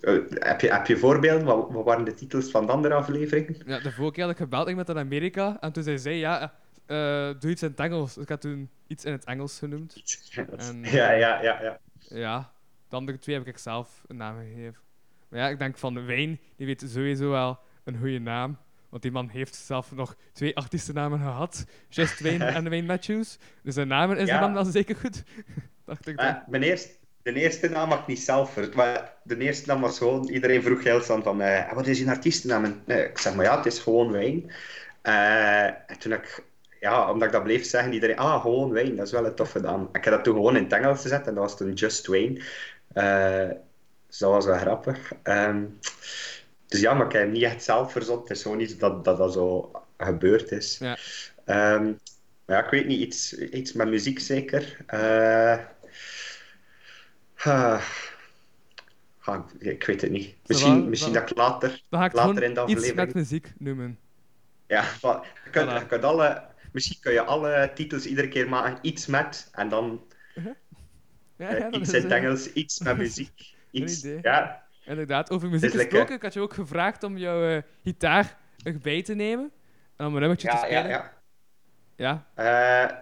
[0.00, 1.44] eh, heb, je, heb je voorbeelden?
[1.46, 3.56] Wat, wat waren de titels van de andere afleveringen?
[3.66, 6.54] Ja, de vorige keer had ik gebeld iemand uit Amerika en toen zei zij, ja,
[6.86, 8.14] eh, doe iets in het Engels.
[8.14, 10.02] Dus ik had toen iets in het Engels genoemd.
[10.56, 11.80] En- Ja, ja, ja, ja.
[11.98, 12.52] Ja,
[12.88, 14.80] de andere twee heb ik zelf een naam gegeven.
[15.28, 18.58] Maar ja, ik denk van Wayne, die weet sowieso wel een goede naam.
[18.88, 21.64] Want die man heeft zelf nog twee artiestennamen gehad.
[21.88, 23.38] Just Wayne en Wayne Matthews.
[23.62, 24.32] Dus zijn namen is Ja.
[24.38, 25.22] die man wel zeker goed.
[25.84, 26.26] Dacht ik dan.
[26.26, 26.90] Eh, mijn eerste,
[27.22, 30.82] de eerste naam had ik niet zelf maar de eerste naam was gewoon, iedereen vroeg
[30.84, 32.64] heel snel van, eh, wat is je artiestennaam?
[32.64, 34.42] En, eh, ik zeg maar ja, het is gewoon Wayne.
[35.02, 36.44] Eh, en toen ik,
[36.80, 39.60] ja, omdat ik dat bleef zeggen, iedereen, ah, gewoon Wayne, dat is wel een toffe
[39.60, 39.88] naam.
[39.92, 42.42] Ik heb dat toen gewoon in het Engels gezet en dat was toen Just Wayne.
[44.06, 45.12] Dus dat was wel grappig.
[45.22, 45.64] Ehm,
[46.66, 48.26] dus ja, maar ik heb niet echt zelf verzonnen.
[48.26, 50.78] Het is gewoon iets dat dat, dat zo gebeurd is.
[50.78, 50.96] Ja.
[51.44, 51.84] Ehm,
[52.44, 54.76] maar ja, ik weet niet, iets, iets met muziek zeker.
[54.86, 55.58] Eh,
[57.36, 57.82] ah,
[59.20, 60.34] ah, ik weet het niet.
[60.46, 62.96] Misschien, misschien dat ik later, Dan later in de iets aflevering...
[62.96, 63.98] met muziek noemen.
[64.66, 65.74] Ja, maar je kunt, Voilà.
[65.74, 68.78] je kunt alle, misschien kun je alle titels iedere keer maken.
[68.82, 70.00] Iets met, en dan
[71.36, 73.54] Ja, eh, ja, dat iets in het Engels, iets met muziek.
[73.70, 76.14] Iets, ja, Inderdaad, over muziek is gesproken.
[76.14, 79.52] Ik had je ook gevraagd om jouw eh, gitaar erbij te nemen.
[79.96, 80.88] En om een nummertje te ja, ja, spelen.
[80.88, 81.12] ja.
[81.96, 82.26] ja.
[82.34, 82.96] Eh,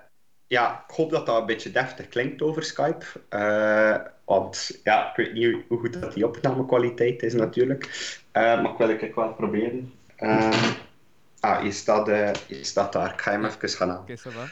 [0.47, 3.07] ja, ik hoop dat dat een beetje deftig klinkt over Skype.
[3.29, 8.13] Eh, want ja, ik weet niet hoe goed dat die opnamekwaliteit is natuurlijk.
[8.33, 9.93] Maar ik wil het wel proberen.
[11.41, 12.07] Ah, je staat,
[12.47, 13.13] je staat daar.
[13.13, 14.03] Ik ga hem even gaan halen.
[14.03, 14.47] Oké, ça va.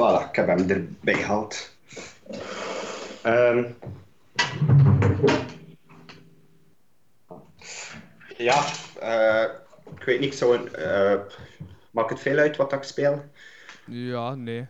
[0.00, 1.76] Voilà, ik heb hem erbij gehaald.
[3.22, 3.64] Ehm.
[8.36, 8.64] ja,
[9.00, 9.44] eh,
[9.96, 11.20] ik weet niet, zo een, eh,
[11.90, 13.24] maakt het veel uit wat ik speel?
[13.86, 14.66] Ja, nee.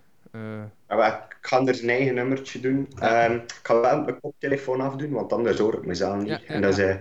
[0.87, 2.89] Wel, Ik ga er zijn eigen nummertje doen.
[2.99, 3.25] Ja.
[3.25, 6.29] Ehm, ik ga wel mijn koptelefoon afdoen, want anders hoor ik mezelf niet.
[6.29, 7.01] Ja, ja, en dat is een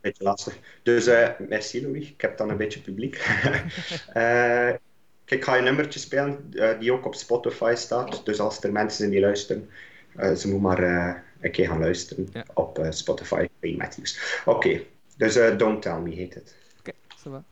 [0.00, 0.58] beetje lastig.
[0.82, 3.16] Dus merci Louis, ik heb dan een beetje publiek.
[5.24, 8.24] Kijk, ik ga een nummertje spelen eh, die ook op Spotify staat.
[8.24, 9.70] Dus als er mensen zijn die luisteren,
[10.16, 12.44] eh, ze moeten maar eh, een keer gaan luisteren Ja.
[12.54, 13.48] op Spotify.
[13.60, 14.42] Matthews.
[14.44, 14.80] Oké,
[15.16, 16.54] dus eh, Don't Tell Me heet het.
[16.78, 17.44] Oké, va.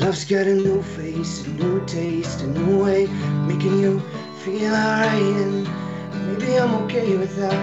[0.00, 3.06] Love's got a new face, a new taste, a new way,
[3.48, 3.98] making you
[4.44, 5.36] feel alright.
[5.42, 5.64] And
[6.26, 7.60] maybe I'm okay with that.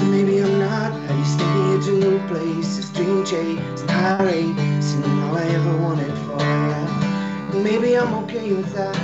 [0.00, 0.92] Or maybe I'm not.
[0.92, 4.48] At least taking you to new places, dream chase, and high
[4.96, 7.62] and all I ever wanted for you.
[7.62, 8.96] Maybe I'm okay with that.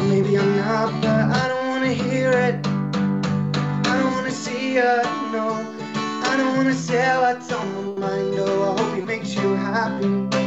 [0.00, 2.66] Or maybe I'm not, but I don't wanna hear it.
[3.90, 4.94] I don't wanna see you,
[5.36, 5.46] no.
[6.30, 7.66] I don't wanna say what's on
[8.00, 8.36] my mind.
[8.38, 10.43] Oh, I hope it makes you happy.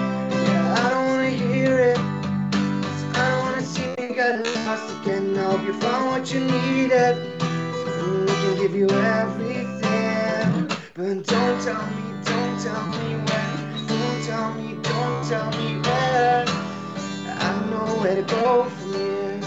[5.68, 7.18] You found what you needed.
[7.42, 10.72] I can give you everything.
[10.94, 13.88] But don't tell me, don't tell me when.
[13.88, 16.46] Don't tell me, don't tell me where.
[16.48, 19.42] I know where to go from here.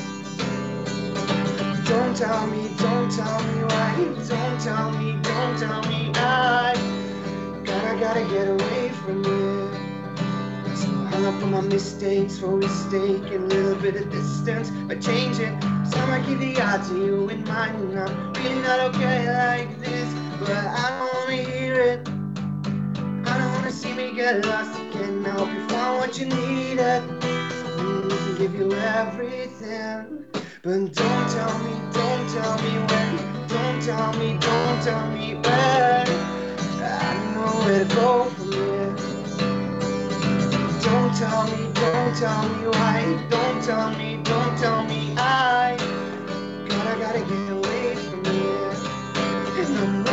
[1.86, 3.94] Don't tell me, don't tell me why.
[4.28, 6.74] Don't tell me, don't tell me I.
[7.64, 9.70] Gotta, gotta get away from here.
[11.08, 15.38] Hung up on my mistakes for mistake and a little bit of distance, but change
[15.38, 15.69] it.
[15.96, 17.76] I keep the odds of you in mind.
[17.76, 22.08] and I'm really not okay like this, but I don't wanna hear it.
[23.26, 25.24] I don't wanna see me get lost again.
[25.26, 27.02] I hope you found what you needed.
[28.04, 30.24] We can give you everything.
[30.62, 33.48] But don't tell me, don't tell me when.
[33.48, 36.04] Don't tell me, don't tell me where.
[36.82, 38.79] I don't know where to go from here.
[41.20, 43.26] Don't tell me, don't tell me why.
[43.28, 45.76] Don't tell me, don't tell me I.
[46.66, 48.72] God, I gotta get away from here.
[49.60, 50.09] And I'm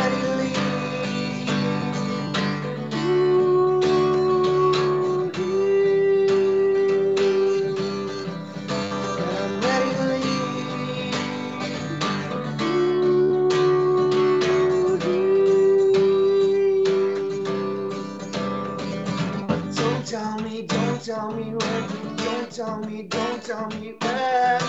[22.68, 24.60] tell me, don't tell me when.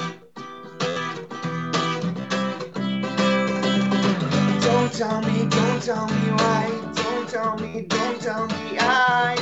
[4.62, 6.94] Don't tell me, don't tell me why.
[6.96, 9.36] Don't tell me, don't tell me I.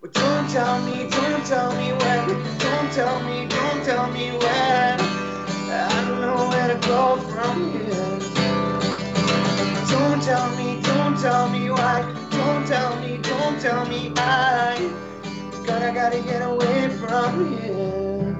[0.00, 1.85] Well, don't tell me, don't tell me
[13.66, 14.78] tell me I.
[15.66, 18.36] Gotta, gotta get away from here.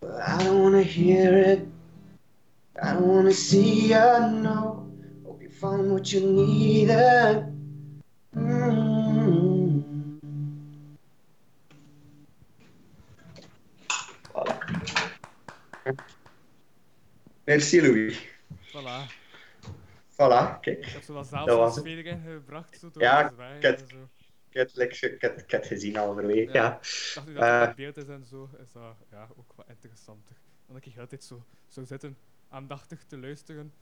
[0.00, 1.68] But I don't wanna hear it.
[2.82, 4.88] I don't wanna see ya, no.
[5.26, 7.44] Hope you found what you needed.
[8.34, 9.84] Mm.
[14.32, 14.56] Voilà.
[17.46, 18.16] Merci Louis.
[18.72, 19.19] Voilà.
[20.20, 20.78] Voilà, kijk.
[20.78, 22.78] Ik heb zo wat zelfsfeer ingebracht.
[22.78, 24.08] Zo door Ja, ik heb- en zo.
[24.48, 26.52] Ik heb het, like, ik heb, ik heb het gezien halverwege.
[26.52, 26.62] Ja.
[26.62, 26.76] Ja.
[26.76, 27.60] Ik dacht nu dat Eh.
[27.60, 30.36] het in beeld is en zo, is dat ja, ook wat interessanter.
[30.66, 33.72] Dan dat ik altijd zo zou zitten, aandachtig te luisteren.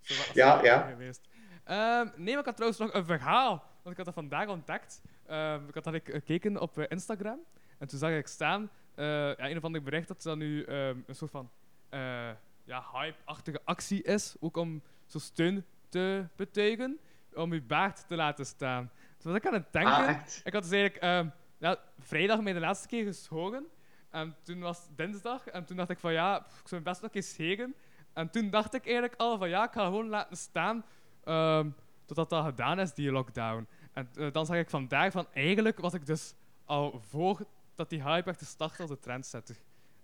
[0.00, 0.86] Zo Ja, ja.
[0.88, 1.20] Geweest.
[1.64, 3.48] Ehm, nee, maar ik had trouwens nog een verhaal.
[3.82, 5.02] Want ik had dat vandaag ontdekt.
[5.26, 7.38] Ehm, ik had dat ik gekeken op eh, Instagram.
[7.78, 10.98] En toen zag ik staan, eh, ja, een of ander bericht dat dat nu ehm,
[11.06, 11.50] een soort van
[11.88, 12.30] eh,
[12.64, 14.36] ja, hype-achtige actie is.
[14.40, 16.98] Ook om zo steun te betuigen.
[17.34, 18.90] Om je baard te laten staan.
[19.18, 19.92] Toen was ik aan het denken.
[19.92, 20.20] Ah?
[20.44, 23.66] Ik had dus eigenlijk ehm, ja, vrijdag mij de laatste keer geschoren.
[24.10, 25.46] En toen was het dinsdag.
[25.46, 27.74] En toen dacht ik van ja, pff, ik zou best nog eens scheren.
[28.12, 30.84] En toen dacht ik eigenlijk al van ja, ik ga gewoon laten staan.
[31.24, 31.70] ehm,
[32.04, 33.66] totdat dat gedaan is, die lockdown.
[33.92, 38.02] En eh, dan zag ik vandaag van eigenlijk was ik dus al voor dat die
[38.02, 39.56] hype echt start als de trendsetter.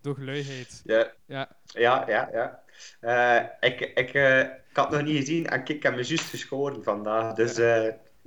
[0.02, 0.82] Door luiheid.
[0.84, 2.28] Ja, Ja, ja, ja.
[2.32, 2.62] ja.
[3.00, 6.28] Eh, ik, ik, eh, ik had het nog niet gezien en ik heb me juist
[6.28, 7.34] geschoren vandaag.
[7.34, 7.86] Dus eh,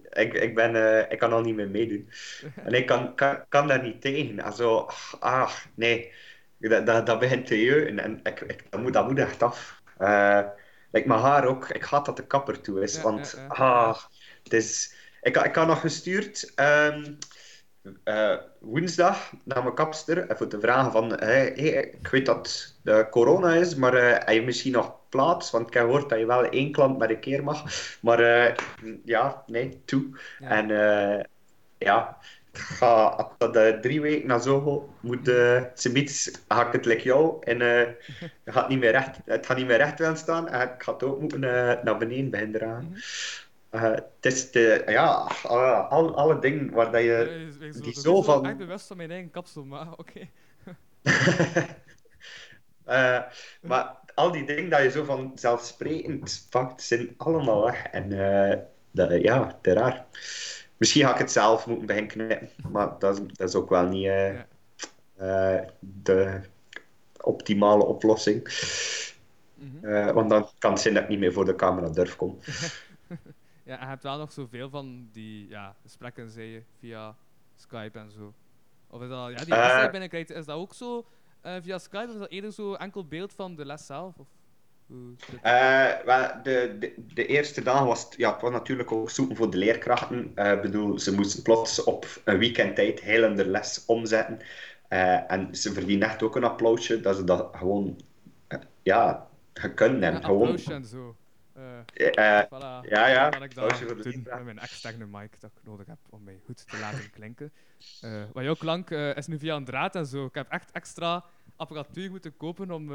[0.10, 2.10] ik, ik, ben, ik kan al niet meer meedoen.
[2.66, 4.40] En ik kan, kan, kan daar niet tegen.
[4.40, 6.12] En zo, ah, nee.
[6.58, 9.82] Dat, dat, dat begint te jeuken en ik, ik, dat, moet, dat moet echt af.
[10.92, 11.70] Like mijn haar ook.
[11.70, 12.96] Ik haat dat de kapper toe is.
[12.96, 13.98] Ja, want ja, ah,
[14.44, 14.94] het is...
[15.22, 16.52] Ik, ik had nog gestuurd...
[16.56, 17.14] ehm,
[18.04, 22.76] eh, woensdag naar mijn kapster en voor te vragen van, hey, hey, ik weet dat
[22.82, 25.52] de corona is, maar eh, heb je misschien nog plaats?
[25.52, 27.64] Want ik heb gehoord dat je wel één klant met een keer mag.
[28.02, 28.56] Maar eh,
[29.04, 30.06] ja, nee, toe.
[30.40, 30.50] Ja.
[30.50, 30.68] En
[31.78, 32.18] ja,
[32.52, 35.62] ik ga, dat drie weken na zo moet, uh,
[36.48, 37.60] ga ik het like jou en
[38.46, 41.04] gaat niet meer recht, het gaat niet meer recht willen staan en ik ga het
[41.04, 41.40] ook moeten
[41.84, 42.96] naar beneden beginnen dragen.
[43.80, 47.48] Het is de, ja, alle, alle, alle dingen waar dat je...
[47.60, 50.20] Eh, is die zo- zo ik ben van- bewust van mijn eigen kapsel, maar oké.
[52.86, 53.22] Eh,
[53.62, 57.84] maar al die dingen dat je zo vanzelfsprekend pakt, zijn allemaal weg.
[57.86, 58.12] En
[58.52, 58.58] eh,
[58.92, 60.06] dat, ja, te raar.
[60.78, 63.86] Misschien ga ik het zelf moeten beginnen knippen, maar dat, is- dat is ook wel
[63.88, 64.46] niet eh, Ja.
[65.58, 66.40] eh, de
[67.22, 68.44] optimale oplossing.
[69.54, 69.86] Mhm.
[69.86, 72.38] Eh, want dan kan het zijn dat ik niet meer voor de camera durf komen.
[73.66, 77.16] Ja, en je hebt wel nog zoveel van die ja, gesprekken, zei je, via
[77.56, 78.34] Skype en zo.
[78.88, 79.60] Of is dat, ja, die Eh.
[79.64, 81.06] les die je binnenkrijgt, is dat ook zo
[81.42, 82.08] eh, via Skype?
[82.08, 84.16] Of is dat eerder zo enkel beeld van de les zelf?
[84.18, 84.28] Of?
[85.42, 89.36] Eh, wel, de, de, de eerste dagen was het, ja, het was natuurlijk ook zoeken
[89.36, 90.26] voor de leerkrachten.
[90.36, 94.40] Ik bedoel, ze moesten plots op een weekendtijd heel hun les omzetten.
[95.28, 98.00] En ze verdienen echt ook een applausje dat ze dat gewoon
[98.84, 100.24] ja, gekund Ja, hebben.
[100.24, 101.16] gewoon, applausje en zo.
[101.94, 102.90] Eh, voilà.
[102.90, 106.24] ja, ja, Kan ik dat doen met mijn externe mic dat ik nodig heb om
[106.24, 107.52] mij goed te laten klinken.
[108.02, 110.26] Eh maar jouw klank eh, is nu via een draad en zo.
[110.26, 111.24] Ik heb echt extra
[111.56, 112.94] apparatuur moeten kopen om,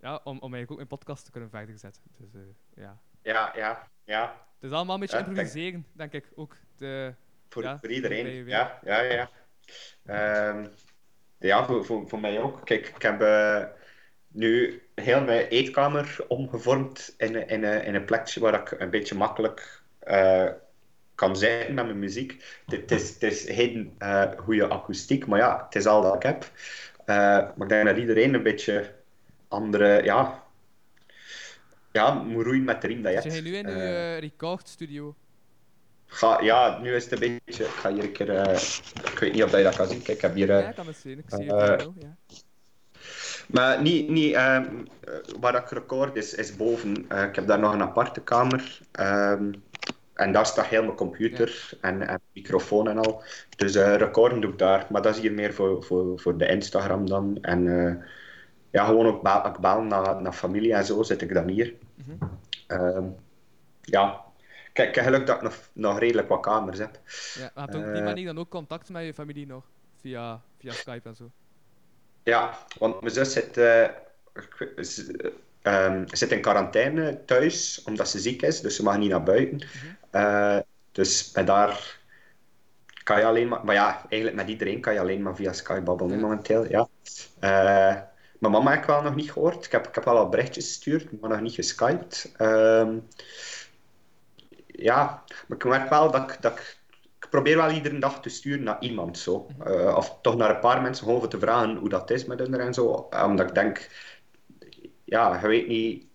[0.00, 2.02] ja, om, om eigenlijk ook mijn podcast te kunnen verder zetten.
[2.18, 2.42] Dus
[2.74, 3.00] ja.
[3.22, 4.46] Ja, ja, ja.
[4.60, 6.56] Het is allemaal een beetje Ja, improviseren, denk ik ook.
[6.76, 7.14] De,
[7.48, 8.46] Voor, Ja, voor iedereen.
[8.46, 9.30] Ja, ja, ja.
[10.04, 10.66] Ehm,
[11.38, 12.66] ja, voor, voor, voor mij ook.
[12.66, 13.20] Kijk, ik heb
[14.32, 18.90] nu heel mijn eetkamer omgevormd in, een- in, een- in een plekje waar ik een
[18.90, 20.48] beetje makkelijk eh,
[21.14, 22.60] kan zitten met mijn muziek.
[22.66, 26.50] Het is, is geen eh, goede akoestiek, maar ja, het is al dat ik heb.
[27.04, 28.94] Eh, maar ik denk dat iedereen een beetje
[29.48, 30.42] andere, ja,
[31.92, 33.34] ja, moet roeien met de riem dat je hebt.
[33.34, 35.14] je nu in eh, record studio?
[36.06, 37.64] Ga, ja, nu is het een beetje.
[37.64, 38.50] Ik ga hier een keer.
[39.12, 40.02] ik weet niet of je dat kan zien.
[40.02, 40.48] Kijk, ik heb hier.
[40.48, 41.18] ja, ik kan het zien.
[41.18, 42.16] Ik zie het wel, ja.
[43.48, 44.64] Maar niet, niet ehm,
[45.00, 47.04] eh, waar ik record is, is boven.
[47.08, 48.80] Eh, ik heb daar nog een aparte kamer.
[48.92, 49.52] ehm,
[50.12, 53.22] en daar staat heel mijn computer en, en microfoon en al.
[53.56, 54.86] Dus eh, recorden doe ik daar.
[54.90, 57.38] Maar dat is hier meer voor, voor, voor de Instagram dan.
[57.40, 57.64] En
[58.70, 59.22] ja, gewoon ook
[59.60, 61.74] ba naar, naar familie en zo zit ik dan hier.
[61.94, 62.26] Mhm.
[62.66, 63.04] Ehm,
[63.80, 64.20] ja.
[64.72, 67.00] Kijk, ik heb geluk dat ik nog, nog redelijk wat kamers heb.
[67.34, 67.50] ja.
[67.54, 69.64] Maar op die manier dan ook contact met je familie nog?
[70.00, 71.30] Via, via Skype en zo?
[72.22, 73.88] Ja, want mijn zus zit, eh,
[75.62, 79.60] ehm, zit in quarantaine thuis, omdat ze ziek is, dus ze mag niet naar buiten.
[80.10, 80.58] Eh,
[80.92, 82.00] dus met daar
[83.04, 83.64] kan je alleen maar...
[83.64, 86.20] Maar ja, eigenlijk met iedereen kan je alleen maar via Skype babbelen Ja.
[86.20, 86.88] momenteel, ja.
[87.40, 88.00] Eh,
[88.38, 89.64] mijn mama heb ik wel nog niet gehoord.
[89.64, 92.32] Ik heb, ik heb wel al berichtjes gestuurd, maar nog niet geskyped.
[92.36, 92.98] Ehm,
[94.66, 96.80] ja, maar ik merk wel dat ik, dat ik...
[97.32, 99.46] Ik probeer wel iedere dag te sturen naar iemand, zo.
[99.64, 102.54] Eh, of toch naar een paar mensen, gewoon te vragen hoe dat is met hun
[102.54, 103.06] en zo.
[103.10, 103.88] Eh, Omdat ik denk...
[105.04, 106.06] Ja, je weet niet...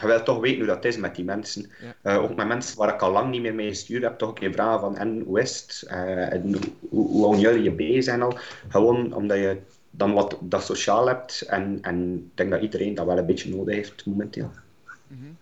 [0.00, 1.70] Je wilt toch weten hoe dat is met die mensen.
[1.80, 1.94] Ja.
[2.02, 4.34] Eh, ook met mensen waar ik al lang niet meer mee gestuurd heb, toch een
[4.34, 5.88] keer vragen van en hoe is het?
[5.88, 6.54] En
[6.88, 8.38] hoe, hoe houden jullie je bezig en al?
[8.68, 11.40] Gewoon omdat je dan wat dat sociaal hebt.
[11.40, 14.50] En, en ik denk dat iedereen dat wel een beetje nodig heeft momenteel.
[15.06, 15.32] Mhm.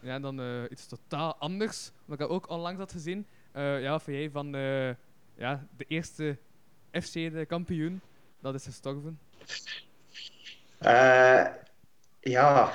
[0.00, 3.26] Ja, en dan iets totaal anders, wat ik ook onlangs had gezien.
[3.52, 4.88] Eh, ja, van jij van eh,
[5.34, 6.36] ja, de eerste
[6.92, 8.00] FC, de kampioen,
[8.40, 9.18] dat is gestorven.
[10.78, 11.46] Eh,
[12.20, 12.72] ja,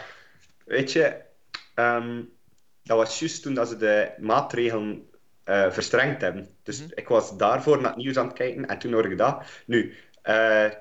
[0.65, 1.21] weet je,
[1.73, 2.21] ehm,
[2.83, 5.09] dat was juist toen dat ze de maatregelen
[5.43, 6.47] eh, verstrengd hebben.
[6.63, 6.91] Dus Mhm.
[6.93, 9.43] ik was daarvoor naar het nieuws aan het kijken en toen hoorde ik dat.
[9.65, 9.93] Nu,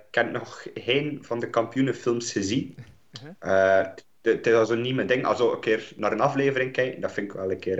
[0.08, 2.76] ik heb nog geen van de kampioenenfilms gezien.
[3.22, 3.32] Mhm.
[3.50, 5.24] Het- Het is al zo niet mijn ding.
[5.24, 7.78] Also een keer naar een aflevering kijken, dat vind ik wel een keer...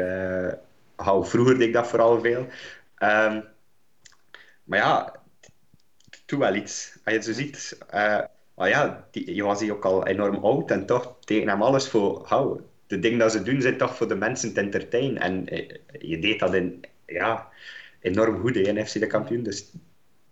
[0.97, 2.47] how vroeger deed ik dat vooral veel.
[2.95, 3.41] Ehm,
[4.65, 5.23] maar ja,
[6.27, 6.99] doet wel iets.
[7.05, 7.79] Als je zo ziet...
[7.89, 8.21] eh,
[8.55, 11.89] maar ja, die, je was hier ook al enorm oud en toch tegen hem alles
[11.89, 12.27] voor...
[12.27, 15.23] Hou, de dingen dat ze doen zijn toch voor de mensen te entertainen.
[15.23, 17.49] En eh, je deed dat in, ja,
[18.01, 19.43] enorm goed in FC de kampioen.
[19.43, 19.73] Dus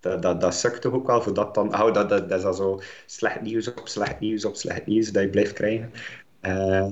[0.01, 1.73] dat, dat, dat sukt toch ook wel voor dat dan...
[1.73, 5.13] Hou, dat, dat, dat is al zo slecht nieuws op slecht nieuws op slecht nieuws
[5.13, 5.93] dat je blijft krijgen.
[6.41, 6.87] Eh,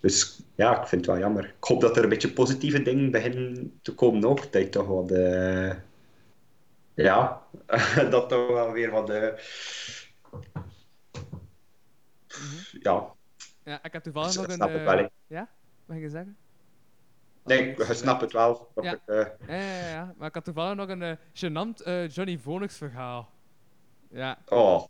[0.00, 1.44] dus ja, ik vind het wel jammer.
[1.44, 4.52] Ik hoop dat er een beetje positieve dingen beginnen te komen ook.
[4.52, 5.10] Dat je toch wat...
[5.10, 5.74] eh,
[6.94, 7.42] ja,
[8.10, 9.10] dat toch wel weer wat...
[9.10, 9.28] eh,
[12.80, 13.14] ja,
[13.64, 14.52] Ja, ik heb toevallig nog een...
[14.52, 14.96] snap ik eh, wel.
[14.96, 15.06] hè.
[15.26, 15.48] Ja?
[15.88, 16.36] Ging je zeggen?
[17.44, 18.72] Nee, je snapt het wel.
[18.74, 18.92] Ja.
[18.92, 20.14] ik, eh, Ja, ja, ja.
[20.16, 23.30] Maar ik had toevallig nog een eh gênant eh, Johnny Vonix verhaal.
[24.10, 24.38] Ja.
[24.48, 24.84] oh.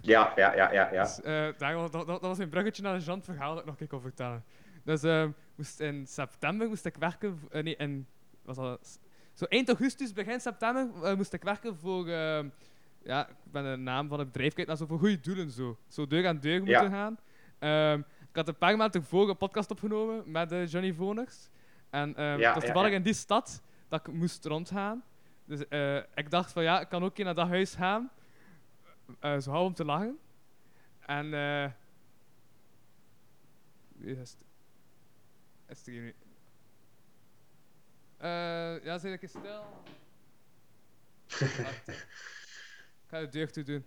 [0.00, 1.02] Ja, ja, ja, ja, ja.
[1.02, 3.74] Dus, eh, dat, dat, dat was een bruggetje naar een gênant verhaal dat ik nog
[3.74, 4.44] een keer kon vertellen.
[4.84, 7.40] Dus ehm, moest in september moest ik werken...
[7.50, 8.06] eh, nee, in...
[8.42, 8.98] Was dat,
[9.32, 12.08] zo eind augustus, begin september eh, moest ik werken voor...
[12.08, 12.48] ehm,
[13.02, 15.78] ja, ik ben de naam van het bedrijf kwijt, maar zo voor goede doelen zo.
[15.88, 16.60] Zo deur aan deur Ja.
[16.60, 17.18] moeten gaan.
[17.58, 21.48] Ehm, ik had een paar maanden tevoren een podcast opgenomen met Johnny Voners.
[21.90, 22.96] En ehm Ja, het was toevallig ja.
[22.96, 25.02] in die stad dat ik moest rondgaan.
[25.44, 25.60] Dus
[26.14, 28.10] ik dacht van ja, ik kan ook een keer naar dat huis gaan.
[29.20, 30.18] Eh zo hou om te lachen.
[31.00, 31.70] En eh.
[33.88, 34.44] wie is het?
[35.66, 36.14] Is het hier nu?
[38.16, 39.64] Eh, ja, zeg ik stil.
[43.06, 43.84] Ik ga de deur toe doen.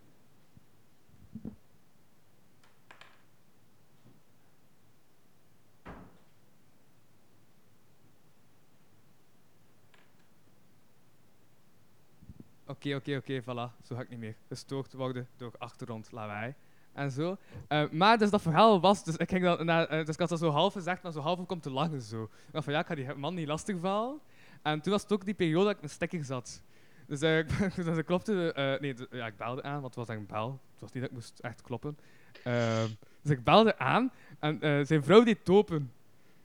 [12.80, 13.84] Oké, oké, oké, voilà.
[13.84, 16.54] Zo ga ik niet meer gestoord worden door achtergrond lawaai.
[16.94, 17.38] En zo.
[17.68, 20.30] Eh, maar dus dat verhaal was, dus ik, ging dan naar, eh, dus ik had
[20.30, 22.24] dat zo half gezegd, maar zo half om te lachen zo.
[22.24, 24.20] Ik dacht van ja, ik ga die man niet lastigvallen.
[24.62, 26.64] En toen was het ook die periode dat ik een stekker zat.
[27.08, 27.48] Dus, ik,
[27.86, 30.60] dus ik klopte, nee, ja, ik belde aan, want het was echt een bel.
[30.72, 31.98] Het was niet dat ik moest echt kloppen.
[32.44, 32.88] Ehm,
[33.22, 35.92] dus ik belde aan en zijn vrouw deed open.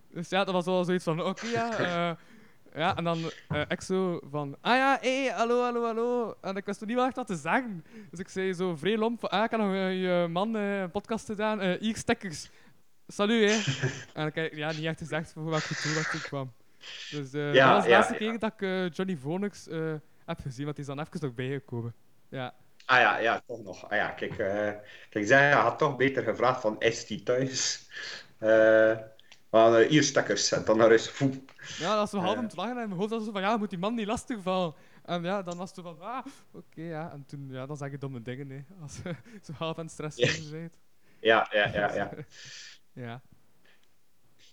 [0.09, 2.16] Dus ja, dat was wel zoiets van, oké ja,
[2.74, 3.18] ja, en dan
[3.68, 6.37] ik zo van, ah ja, hé, hey, hallo, hallo, hallo.
[6.40, 7.84] En ik wist nog niet wat echt wat te zeggen.
[8.10, 10.90] Dus ik zei zo vrij lomp van, ah, ik heb nog eh, je man een
[10.90, 12.50] podcast gedaan, eh hier stekkers.
[13.06, 13.72] Salut, hè.
[14.20, 16.52] en ik heb ja, niet echt gezegd voor welke doel dat ik kwam.
[17.10, 18.18] Dus Ja, dat was de ja, laatste ja.
[18.18, 19.66] keer dat ik Johnny Vonix
[20.24, 21.94] heb gezien, want die is dan even nog bijgekomen.
[22.28, 22.54] Ja.
[22.87, 23.90] Ah ja, ja, toch nog.
[23.90, 24.72] Ah ja, kijk, eh
[25.10, 27.88] kijk, zij had toch beter gevraagd van, is die thuis?
[28.38, 28.96] Eh
[29.54, 31.06] eh, hier stekkers, en dan naar huis.
[31.06, 31.30] Foe.
[31.78, 32.28] Ja, dat Eh.
[32.38, 34.06] om te lachen en in mijn hoofd was zo van, ja, moet die man niet
[34.06, 34.74] lastigvallen.
[35.04, 37.10] En ja, dan was het van, ah, oké, ja.
[37.12, 38.64] En toen, ja, dan zeg je domme dingen, hè.
[38.82, 40.50] Als je zo half aan het stressen Ja.
[40.50, 40.78] bent.
[41.20, 42.10] Ja, ja, ja, ja.
[42.92, 43.20] Ja.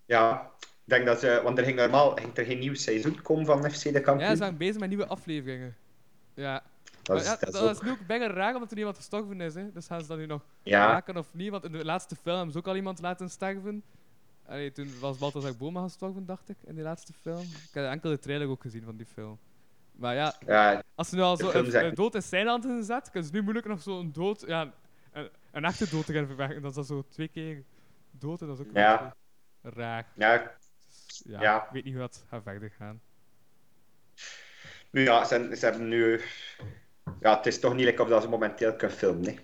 [0.05, 3.45] Ja, ik denk dat ze, want er ging normaal ging er geen nieuw seizoen komen
[3.45, 4.19] van FC de Kampioen.
[4.19, 5.75] Ja, ze zijn bezig met nieuwe afleveringen.
[6.33, 6.63] Ja.
[7.03, 8.95] dat is, ja, dat is dat is ook- nu ook bijna raar omdat er iemand
[8.97, 9.71] gestorven is, hè.
[9.71, 11.49] Dus gaan ze dat nu nog ja, maken of niet?
[11.49, 13.83] Want in de laatste film hebben ze ook al iemand laten sterven.
[14.51, 17.41] Allee, toen was Balthazar Boma gestorven, dacht ik, in die laatste film.
[17.41, 19.39] Ik heb enkel de trailer ook gezien van die film.
[19.91, 23.09] Maar ja, ja, Als ze nu al zo een, een dood in zijn hand gezet,
[23.11, 24.73] kunnen ze nu moeilijk nog zo'n dood, ja,
[25.11, 26.61] een, een echte dood te gaan verwerken.
[26.61, 27.63] Dat is dan zo twee keer
[28.11, 29.15] dood en dat is ook Ja.
[29.61, 30.07] raar.
[30.15, 30.55] ja,
[31.07, 31.63] Dus, ja, Ja.
[31.65, 33.01] Ik weet niet hoe dat gaat verder gaan.
[34.91, 36.21] nu ja, ze, ze hebben nu...
[37.19, 39.35] Ja, het is toch niet lekker of dat ze momenteel kunnen filmen, hè.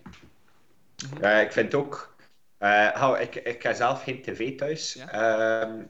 [1.20, 1.40] Mhm.
[1.46, 2.16] Ik vind ook...
[2.58, 4.94] eh, hou, ik, ik heb zelf geen tv thuis.
[4.94, 5.12] Ja.
[5.12, 5.82] Ehm,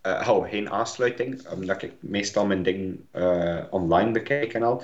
[0.00, 4.82] eh, hou, geen aansluiting, omdat ik meestal mijn ding eh, online bekijk en al.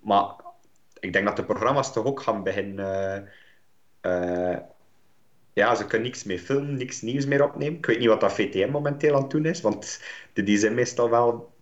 [0.00, 0.34] Maar
[1.00, 3.28] ik denk dat de programma's toch ook gaan beginnen...
[5.52, 7.78] ja, ze kunnen niks meer filmen, niks nieuws meer opnemen.
[7.78, 10.74] Ik weet niet wat dat VTM momenteel aan het doen is, want die, die zijn
[10.74, 11.52] meestal wel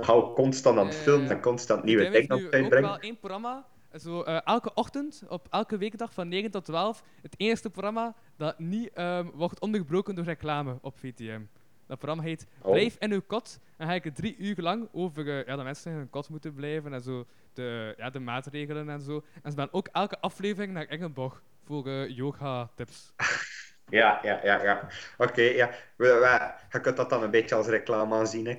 [0.00, 2.88] hou constant aan het filmen en constant nieuwe dingen op het uitbrengen.
[2.88, 3.66] wel één programma,
[3.98, 8.58] zo, eh, elke ochtend, op elke weekdag van 9 tot 12, het eerste programma dat
[8.58, 11.40] niet ehm, wordt ondergebroken door reclame op VTM.
[11.86, 12.72] Dat programma heet Oh.
[12.72, 13.60] Blijf in uw kot.
[13.76, 16.28] En ga ik het drie uur lang over eh, ja, dat mensen in hun kot
[16.28, 19.24] moeten blijven en zo de, ja, de maatregelen en zo.
[19.42, 23.12] En ze gaan ook elke aflevering naar Engelborg voor eh, yoga-tips.
[23.88, 24.88] Ja, ja, ja, ja.
[25.18, 25.70] Oké, ja.
[26.70, 28.58] Je kunt dat dan een beetje als reclame aanzien, hè.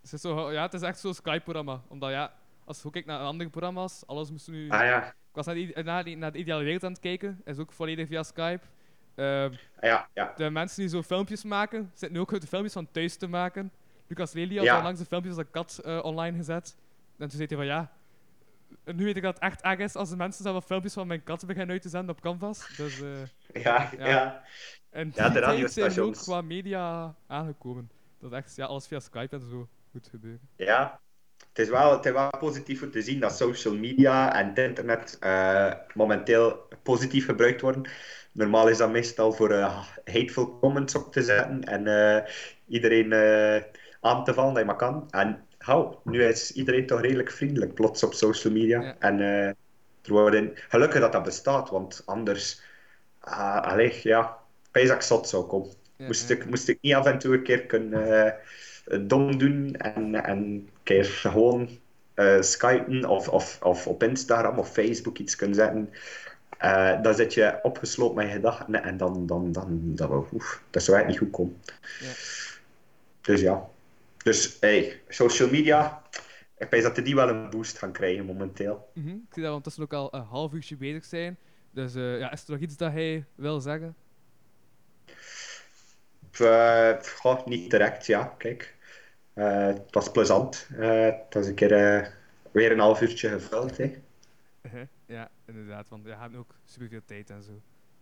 [0.00, 1.82] Het, is zo, ja, het is echt zo'n Skype-programma.
[1.88, 2.32] Omdat ja,
[2.68, 4.68] als kijkt naar andere programma's, alles moest nu...
[4.70, 5.54] Ah ja, Ik was naar,
[6.04, 8.66] die, naar, de ideale wereld aan het kijken, is ook volledig via Skype.
[9.14, 10.32] Ehm, ja, ja.
[10.36, 13.72] de mensen die zo filmpjes maken, zitten nu ook de filmpjes van thuis te maken.
[14.06, 14.76] Lucas Lely had Ja.
[14.76, 16.76] al langs de filmpjes van de kat eh, online gezet.
[17.18, 17.92] En toen zei hij van ja,
[18.84, 21.22] nu weet ik dat het echt erg is als de mensen zelf filmpjes van mijn
[21.22, 22.76] kat beginnen uit te zenden op Canvas.
[22.76, 23.08] Dus, eh,
[23.62, 24.08] Ja, Ja.
[24.08, 24.42] ja.
[24.90, 27.90] en Ja, de zijn ook qua media aangekomen.
[28.18, 30.48] Dat echt ja, alles via Skype en zo moet gebeuren.
[30.56, 31.00] Ja.
[31.58, 34.58] Het is, wel, het is wel positief om te zien dat social media en het
[34.58, 37.88] internet eh, momenteel positief gebruikt worden.
[38.32, 42.32] Normaal is dat meestal voor eh, hateful comments op te zetten en eh,
[42.68, 43.12] iedereen
[44.00, 45.06] aan te vallen dat je maar kan.
[45.10, 48.82] En hou, nu is iedereen toch redelijk vriendelijk plots op social media.
[48.82, 48.96] Ja.
[48.98, 49.54] En er
[50.02, 52.62] worden, gelukkig dat dat bestaat, want anders,
[53.20, 54.38] allee, ja,
[54.70, 55.72] dat ik zot zou komen.
[55.96, 56.34] Ja, Moest, ja.
[56.34, 58.36] ik, moest ik niet af en toe een keer kunnen
[59.00, 61.68] dom doen en, en keer gewoon
[62.14, 65.90] eh skypen of, of, of op Instagram of Facebook iets kunnen zetten.
[66.58, 70.82] Eh, dan zit je opgesloten met je gedachten en dan, dan, dan, dan, oef, dat
[70.82, 71.62] zou eigenlijk niet goed komen.
[72.00, 72.12] Ja.
[73.20, 73.68] dus ja.
[74.22, 76.02] Dus hey, social media,
[76.58, 78.88] ik denk dat die wel een boost gaan krijgen momenteel.
[78.94, 79.08] Mhm.
[79.08, 81.38] Ik zie dat we ondertussen ook al een half uurtje bezig zijn.
[81.70, 83.96] Dus eh, ja, is er nog iets dat hij wil zeggen?
[86.40, 88.76] Uh, goh, niet direct, ja, kijk.
[89.38, 90.68] Eh, het was plezant.
[90.78, 92.06] Eh, het was een keer eh,
[92.50, 93.76] weer een half uurtje gevuld.
[93.76, 94.02] Hè.
[95.06, 97.60] Ja, inderdaad, want we hebben ook superveel tijd en zo.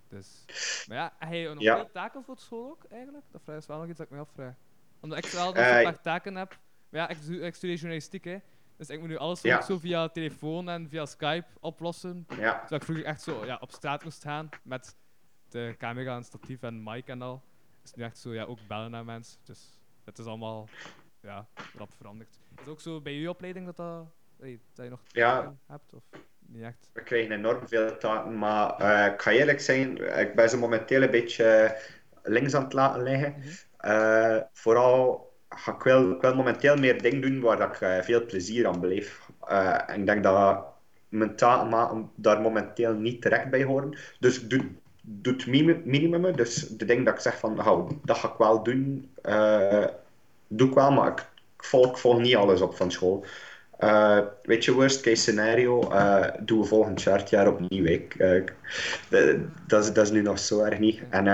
[0.09, 0.45] Dus.
[0.89, 1.75] Maar ja, heb je nog Ja.
[1.77, 3.25] veel taken voor school ook eigenlijk?
[3.31, 4.55] Dat vraag is wel nog iets dat ik me afvraag.
[5.01, 6.59] Omdat ik wel nog Eh, een paar taken heb.
[6.89, 7.09] Maar ja,
[7.47, 8.39] ik, studeer journalistiek, hè.
[8.77, 9.61] Dus ik moet nu alles Ja.
[9.63, 12.27] zo via telefoon en via Skype oplossen.
[12.29, 14.97] Ja, Terwijl ik vroeger echt zo ja, op straat moest gaan met
[15.49, 17.43] de camera en statief en mic en al.
[17.85, 19.39] Is nu echt zo ja, ook bellen naar mensen.
[19.45, 20.69] Dus het is allemaal
[21.27, 21.47] ja,
[21.79, 22.29] rap veranderd.
[22.55, 24.07] Is het ook zo bij je opleiding dat, dat,
[24.41, 25.55] hey, dat je nog Ja.
[25.67, 25.95] hebt?
[25.95, 26.03] Of
[26.47, 26.91] niet echt?
[26.93, 31.03] we krijgen enorm veel taken, maar eh, ik ga eerlijk zijn, ik ben ze momenteel
[31.03, 31.71] een beetje eh,
[32.23, 33.35] links aan het laten liggen.
[33.39, 33.49] Mhm.
[33.77, 38.25] Eh, vooral ga ik wel, ik wil momenteel meer dingen doen waar dat ik veel
[38.27, 39.31] plezier aan beleef.
[39.87, 40.65] En ik denk dat
[41.09, 43.99] mijn taken daar momenteel niet direct bij horen.
[44.21, 44.65] Dus ik doe,
[45.03, 46.37] doe het mini- minimum.
[46.37, 49.11] Dus de dingen dat ik zeg van, nou, dat ga ik wel doen,
[50.49, 51.19] doe ik wel, maar ik,
[51.57, 53.25] ik volg, ik volg niet alles op van school.
[53.79, 57.85] Eh, weet je, worst case scenario, eh doen we volgend jaar opnieuw.
[57.85, 58.45] Ik, eh,
[59.67, 61.03] dat, is, dat is nu nog zo erg niet.
[61.11, 61.27] En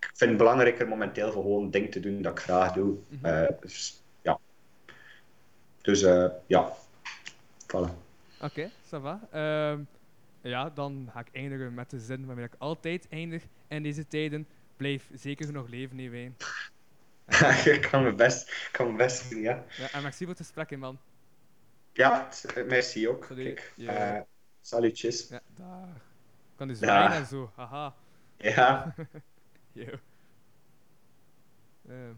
[0.00, 2.94] ik vind het belangrijker momenteel voor gewoon dingen te doen dat ik graag doe.
[3.08, 3.46] Mhm.
[3.60, 4.38] Dus, ja.
[5.82, 6.00] Dus
[6.46, 6.72] ja,
[7.66, 7.90] voilà.
[8.40, 9.20] Oké, ça va.
[9.30, 9.80] Ehm,
[10.40, 14.46] ja, dan ga ik eindigen met de zin waarmee ik altijd eindig in deze tijden.
[14.76, 16.36] Blijf zeker nog leven, Ewijn.
[17.74, 19.64] ik kan mijn best, kan mijn best doen, ja.
[19.76, 20.98] Ja, en merci voor het gesprek, hè, man.
[21.92, 22.28] Ja,
[22.66, 23.24] merci ook.
[23.24, 23.44] Salut.
[23.54, 24.16] Kijk, Ja.
[24.16, 24.22] eh,
[24.60, 25.28] salutjes.
[25.28, 25.88] Ja, daar.
[26.50, 26.84] Ik kan dus Ja.
[26.86, 27.52] zwaaien en zo.
[27.56, 27.94] Haha.
[28.36, 28.94] Ja.
[29.72, 29.98] Yo.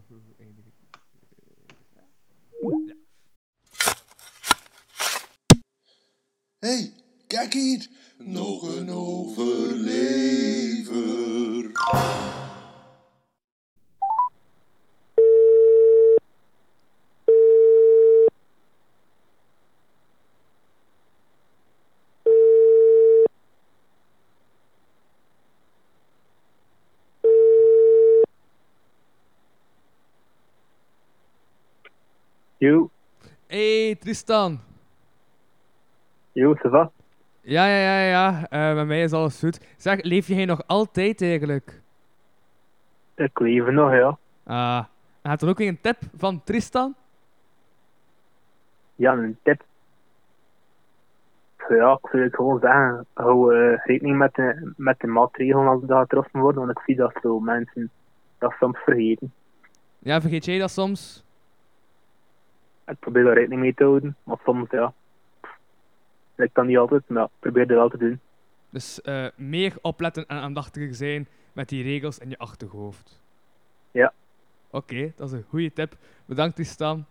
[0.07, 0.73] Hoe eindig ik?
[6.59, 6.93] hey,
[7.27, 7.87] kijk hier.
[8.17, 10.75] Nog een overlever.
[32.59, 32.89] Yo,
[33.47, 34.59] Hey Tristan.
[36.33, 36.91] ça va?
[37.41, 38.47] Ja, ja, ja, ja.
[38.49, 39.59] Eh, met mij is alles goed.
[39.77, 41.81] Zeg, leef jij nog altijd eigenlijk?
[43.15, 44.17] Ik leef nog, ja.
[44.43, 44.83] Ah.
[45.21, 46.95] Had er ook weer een tip van Tristan?
[48.95, 49.63] Ja, een tip.
[51.69, 55.81] Ja, ik zou het gewoon zeggen, hou eh, rekening met de, met de maatregelen als
[55.85, 57.89] dat getroffen worden, want ik zie dat zo mensen
[58.37, 59.33] dat soms vergeten.
[59.99, 61.25] Ja, vergeet jij dat soms?
[62.87, 64.93] Ik probeer daar rekening mee te houden, maar soms, ja.
[66.35, 68.19] Ik kan niet altijd, maar ik probeer er wel te doen.
[68.69, 73.21] Dus eh, meer opletten en aandachtiger zijn met die regels in je achterhoofd.
[73.91, 74.13] Ja.
[74.69, 75.95] Oké, dat is een goede tip.
[76.25, 77.05] Bedankt Tristan.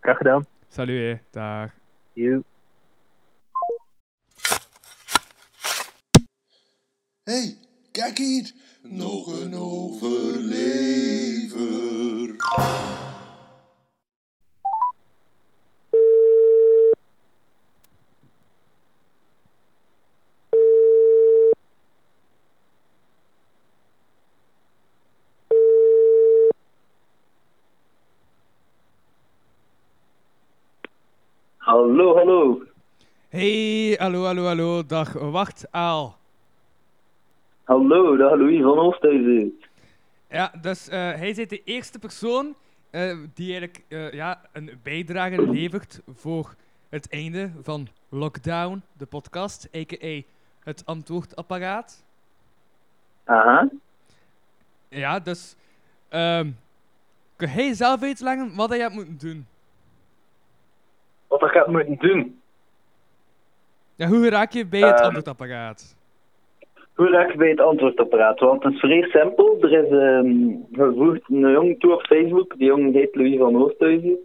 [0.00, 0.46] Graag gedaan.
[0.68, 1.16] Salut, hè.
[1.30, 1.70] Dag.
[2.12, 2.42] Yo.
[7.22, 7.56] hey,
[7.92, 8.52] kijk hier.
[8.82, 11.34] Nog een overlever.
[31.64, 32.62] Hallo, hallo.
[33.94, 34.82] Hey, hallo, hallo, hallo.
[34.82, 35.12] Dag.
[35.12, 36.16] Wacht, Aal.
[37.64, 39.60] Hallo, dag Louis van Oosthuizen.
[40.28, 42.54] Ja, dus eh, hij is de eerste persoon
[42.90, 46.54] eh, die eigenlijk eh, ja, een bijdrage levert voor
[46.88, 50.20] het einde van Lockdown, de podcast, a.k.a.
[50.64, 52.04] het antwoordapparaat.
[53.24, 53.68] Aha.
[54.88, 55.56] Ja, dus
[56.08, 56.50] ehm
[57.36, 59.46] kun jij zelf uitleggen wat hij hebt moeten doen?
[61.28, 62.42] Wat ik heb moeten doen?
[63.96, 65.02] Ja, hoe raak je bij het Ehm.
[65.04, 65.96] antwoordapparaat?
[66.94, 68.40] Hoe raak ik bij het antwoordapparaat?
[68.40, 69.56] Want het is vrij simpel.
[69.60, 72.54] Er is ehm, gevoegd een jongen toe op Facebook.
[72.58, 74.16] Die jongen heet Louis van Oosthuizen.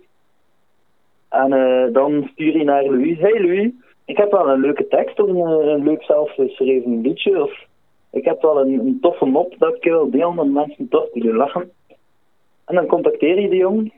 [1.29, 3.19] En eh, dan stuur je naar Louis.
[3.19, 3.71] Hey Louis,
[4.05, 7.43] ik heb wel een leuke tekst of een, eh, een leuk zelfgeschreven liedje.
[7.43, 7.65] Of
[8.11, 11.19] ik heb wel een, een toffe mop dat ik wil delen om mensen toch te
[11.19, 11.71] doen lachen.
[12.65, 13.91] En dan contacteer je die jongen.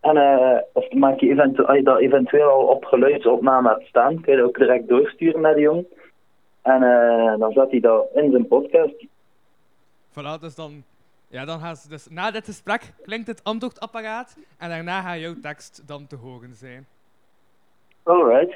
[0.00, 4.20] En eh, of maak je eventu als je dat eventueel al op geluidsopname hebt staan,
[4.20, 5.86] kun je dat ook direct doorsturen naar die jongen.
[6.62, 9.06] En eh, dan zet hij dat in zijn podcast.
[10.10, 10.82] Voilà, dus dan
[11.28, 15.34] Ja, dan gaan ze dus na dit gesprek klinkt het antwoordapparaat en daarna gaat jouw
[15.42, 16.86] tekst dan te horen zijn.
[18.02, 18.54] Alright.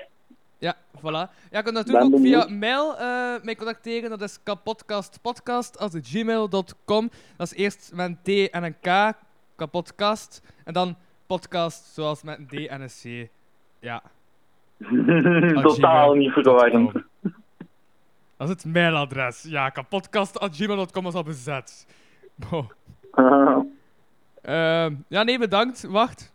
[0.58, 1.28] Ja, voilà.
[1.50, 2.60] Ja, je kunt natuurlijk Ben ook via benieuwd.
[2.60, 2.94] mail
[3.42, 4.10] mij contacteren.
[4.10, 7.10] Dat is kapodcastpodcast.gmail.com.
[7.36, 9.12] Dat is eerst met een T en een K,
[9.56, 10.42] kapodcast.
[10.64, 10.96] En dan
[11.36, 13.28] podcast, zoals met een D en een C.
[13.80, 14.02] Ja.
[15.62, 16.92] Totaal niet verwarrend.
[18.36, 19.42] Dat is het mailadres.
[19.48, 21.86] Ja, kapodcast.gmail.com is al bezet.
[22.34, 22.66] Bo.
[24.42, 25.82] Ehm, ja, nee, bedankt.
[25.82, 26.34] Wacht.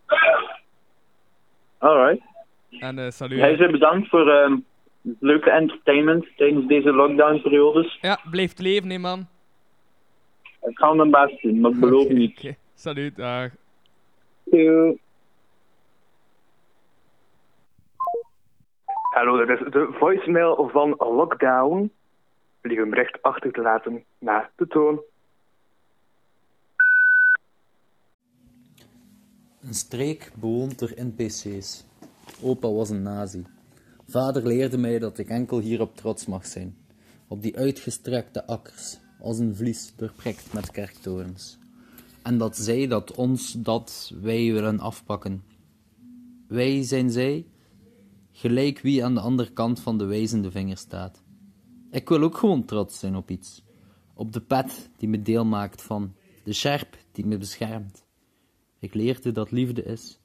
[1.78, 2.22] Alright.
[2.70, 3.38] En eh salut.
[3.38, 4.52] Jij zegt bedankt voor ehm,
[5.02, 7.98] het leuke entertainment tijdens deze lockdown-periodes.
[8.00, 9.26] Ja, blijf leven, hè, man.
[10.62, 12.38] Ik ga mijn best doen, maar ik beloof niet.
[12.38, 12.56] oké.
[12.74, 13.50] Salut, dag.
[19.14, 21.92] Hallo, dat is de voicemail van Lockdown.
[22.60, 25.00] Wil je een bericht achter te laten na de toon?
[29.60, 31.86] Een streek bewoond door NPC's.
[32.42, 33.44] Opa was een nazi.
[34.06, 36.76] Vader leerde mij dat ik enkel hierop trots mag zijn.
[37.28, 41.58] Op die uitgestrekte akkers, als een vlies doorprikt met kerktorens.
[42.28, 45.44] En dat zij dat ons dat wij willen afpakken.
[46.48, 47.46] Wij zijn zij,
[48.32, 51.22] gelijk wie aan de andere kant van de wijzende vinger staat.
[51.90, 53.62] Ik wil ook gewoon trots zijn op iets.
[54.14, 56.14] Op de pet die me deel maakt van,
[56.44, 58.04] de sjerp die me beschermt.
[58.78, 60.20] Ik leerde dat liefde is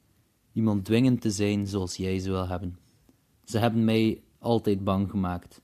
[0.53, 2.79] iemand dwingen te zijn zoals jij ze wil hebben.
[3.43, 5.61] Ze hebben mij altijd bang gemaakt.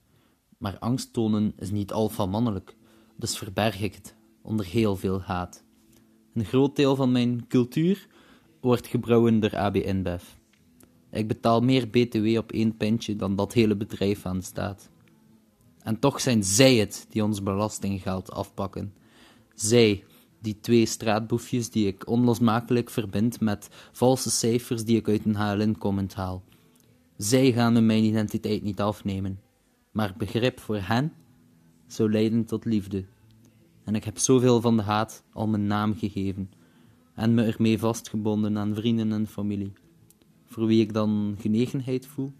[0.58, 2.76] Maar angst tonen is niet alfa mannelijk,
[3.16, 5.68] dus verberg ik het onder heel veel haat.
[6.34, 8.06] Een groot deel van mijn cultuur
[8.60, 10.22] wordt gebrouwen door AB InBev.
[11.10, 14.90] Ik betaal meer BTW op één pintje dan dat hele bedrijf aanstaat.
[15.82, 18.94] En toch zijn zij het die ons belastinggeld afpakken.
[19.54, 20.04] Zij,
[20.40, 26.14] die twee straatboefjes die ik onlosmakelijk verbind met valse cijfers die ik uit een HLN-comment
[26.14, 26.42] haal.
[27.16, 29.40] Zij gaan me mijn identiteit niet afnemen,
[29.90, 31.12] maar begrip voor hen
[31.86, 33.04] zou leiden tot liefde.
[33.90, 36.50] En ik heb zoveel van de haat al mijn naam gegeven
[37.14, 39.72] en me ermee vastgebonden aan vrienden en familie,
[40.46, 42.32] voor wie ik dan genegenheid voel